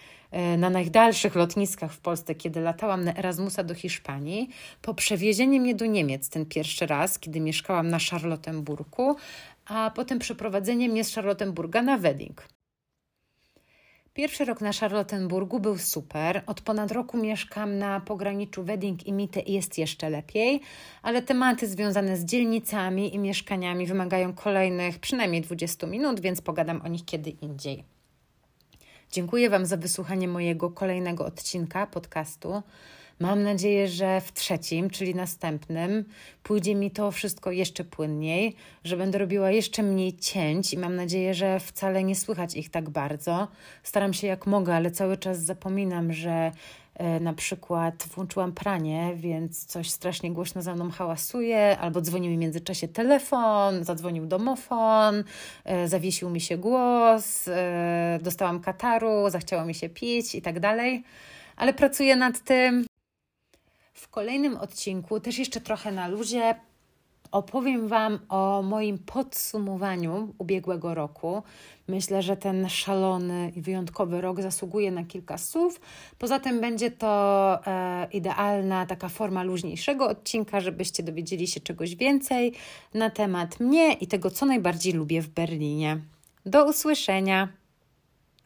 na 0.58 0.70
najdalszych 0.70 1.34
lotniskach 1.34 1.92
w 1.92 2.00
Polsce, 2.00 2.34
kiedy 2.34 2.60
latałam 2.60 3.04
na 3.04 3.14
Erasmusa 3.14 3.64
do 3.64 3.74
Hiszpanii, 3.74 4.48
po 4.82 4.94
przewiezieniu 4.94 5.60
mnie 5.60 5.74
do 5.74 5.86
Niemiec 5.86 6.28
ten 6.28 6.46
pierwszy 6.46 6.86
raz, 6.86 7.18
kiedy 7.18 7.40
mieszkałam 7.40 7.88
na 7.88 7.98
Charlottenburgu, 8.10 9.16
a 9.66 9.90
potem 9.94 10.18
przeprowadzenie 10.18 10.88
mnie 10.88 11.04
z 11.04 11.14
Charlottenburga 11.14 11.82
na 11.82 11.98
Wedding. 11.98 12.48
Pierwszy 14.14 14.44
rok 14.44 14.60
na 14.60 14.72
Charlottenburgu 14.72 15.60
był 15.60 15.78
super. 15.78 16.42
Od 16.46 16.60
ponad 16.60 16.92
roku 16.92 17.16
mieszkam 17.16 17.78
na 17.78 18.00
pograniczu 18.00 18.64
Wedding 18.64 19.06
i 19.06 19.12
Mitte 19.12 19.40
i 19.40 19.52
jest 19.52 19.78
jeszcze 19.78 20.10
lepiej, 20.10 20.60
ale 21.02 21.22
tematy 21.22 21.66
związane 21.66 22.16
z 22.16 22.24
dzielnicami 22.24 23.14
i 23.14 23.18
mieszkaniami 23.18 23.86
wymagają 23.86 24.32
kolejnych 24.32 24.98
przynajmniej 24.98 25.42
20 25.42 25.86
minut, 25.86 26.20
więc 26.20 26.40
pogadam 26.40 26.80
o 26.84 26.88
nich 26.88 27.04
kiedy 27.04 27.30
indziej. 27.30 27.97
Dziękuję 29.12 29.50
Wam 29.50 29.66
za 29.66 29.76
wysłuchanie 29.76 30.28
mojego 30.28 30.70
kolejnego 30.70 31.26
odcinka 31.26 31.86
podcastu. 31.86 32.62
Mam 33.20 33.42
nadzieję, 33.42 33.88
że 33.88 34.20
w 34.20 34.32
trzecim, 34.32 34.90
czyli 34.90 35.14
następnym, 35.14 36.04
pójdzie 36.42 36.74
mi 36.74 36.90
to 36.90 37.10
wszystko 37.10 37.50
jeszcze 37.50 37.84
płynniej, 37.84 38.54
że 38.84 38.96
będę 38.96 39.18
robiła 39.18 39.50
jeszcze 39.50 39.82
mniej 39.82 40.16
cięć 40.16 40.72
i 40.72 40.78
mam 40.78 40.96
nadzieję, 40.96 41.34
że 41.34 41.60
wcale 41.60 42.04
nie 42.04 42.16
słychać 42.16 42.54
ich 42.54 42.70
tak 42.70 42.90
bardzo. 42.90 43.48
Staram 43.82 44.12
się 44.12 44.26
jak 44.26 44.46
mogę, 44.46 44.74
ale 44.74 44.90
cały 44.90 45.16
czas 45.16 45.38
zapominam, 45.44 46.12
że 46.12 46.52
E, 46.98 47.20
na 47.20 47.32
przykład 47.32 48.06
włączyłam 48.14 48.52
pranie, 48.52 49.12
więc 49.16 49.64
coś 49.64 49.90
strasznie 49.90 50.30
głośno 50.30 50.62
za 50.62 50.74
mną 50.74 50.90
hałasuje, 50.90 51.78
albo 51.78 52.00
dzwonił 52.00 52.30
mi 52.30 52.36
w 52.36 52.40
międzyczasie 52.40 52.88
telefon, 52.88 53.84
zadzwonił 53.84 54.26
domofon, 54.26 55.24
e, 55.64 55.88
zawiesił 55.88 56.30
mi 56.30 56.40
się 56.40 56.56
głos, 56.56 57.48
e, 57.48 58.18
dostałam 58.22 58.60
kataru, 58.60 59.30
zachciało 59.30 59.64
mi 59.64 59.74
się 59.74 59.88
pić 59.88 60.34
i 60.34 60.42
tak 60.42 60.60
dalej. 60.60 61.04
Ale 61.56 61.74
pracuję 61.74 62.16
nad 62.16 62.40
tym. 62.40 62.86
W 63.98 64.08
kolejnym 64.08 64.56
odcinku, 64.56 65.20
też 65.20 65.38
jeszcze 65.38 65.60
trochę 65.60 65.92
na 65.92 66.08
luzie, 66.08 66.54
opowiem 67.30 67.88
Wam 67.88 68.18
o 68.28 68.62
moim 68.62 68.98
podsumowaniu 68.98 70.34
ubiegłego 70.38 70.94
roku. 70.94 71.42
Myślę, 71.88 72.22
że 72.22 72.36
ten 72.36 72.68
szalony 72.68 73.52
i 73.56 73.62
wyjątkowy 73.62 74.20
rok 74.20 74.42
zasługuje 74.42 74.90
na 74.90 75.04
kilka 75.04 75.38
słów. 75.38 75.80
Poza 76.18 76.38
tym 76.38 76.60
będzie 76.60 76.90
to 76.90 77.58
e, 77.66 78.08
idealna 78.12 78.86
taka 78.86 79.08
forma 79.08 79.42
luźniejszego 79.42 80.08
odcinka, 80.08 80.60
żebyście 80.60 81.02
dowiedzieli 81.02 81.46
się 81.46 81.60
czegoś 81.60 81.96
więcej 81.96 82.52
na 82.94 83.10
temat 83.10 83.60
mnie 83.60 83.92
i 83.92 84.06
tego, 84.06 84.30
co 84.30 84.46
najbardziej 84.46 84.92
lubię 84.92 85.22
w 85.22 85.28
Berlinie. 85.28 86.00
Do 86.46 86.68
usłyszenia! 86.68 87.48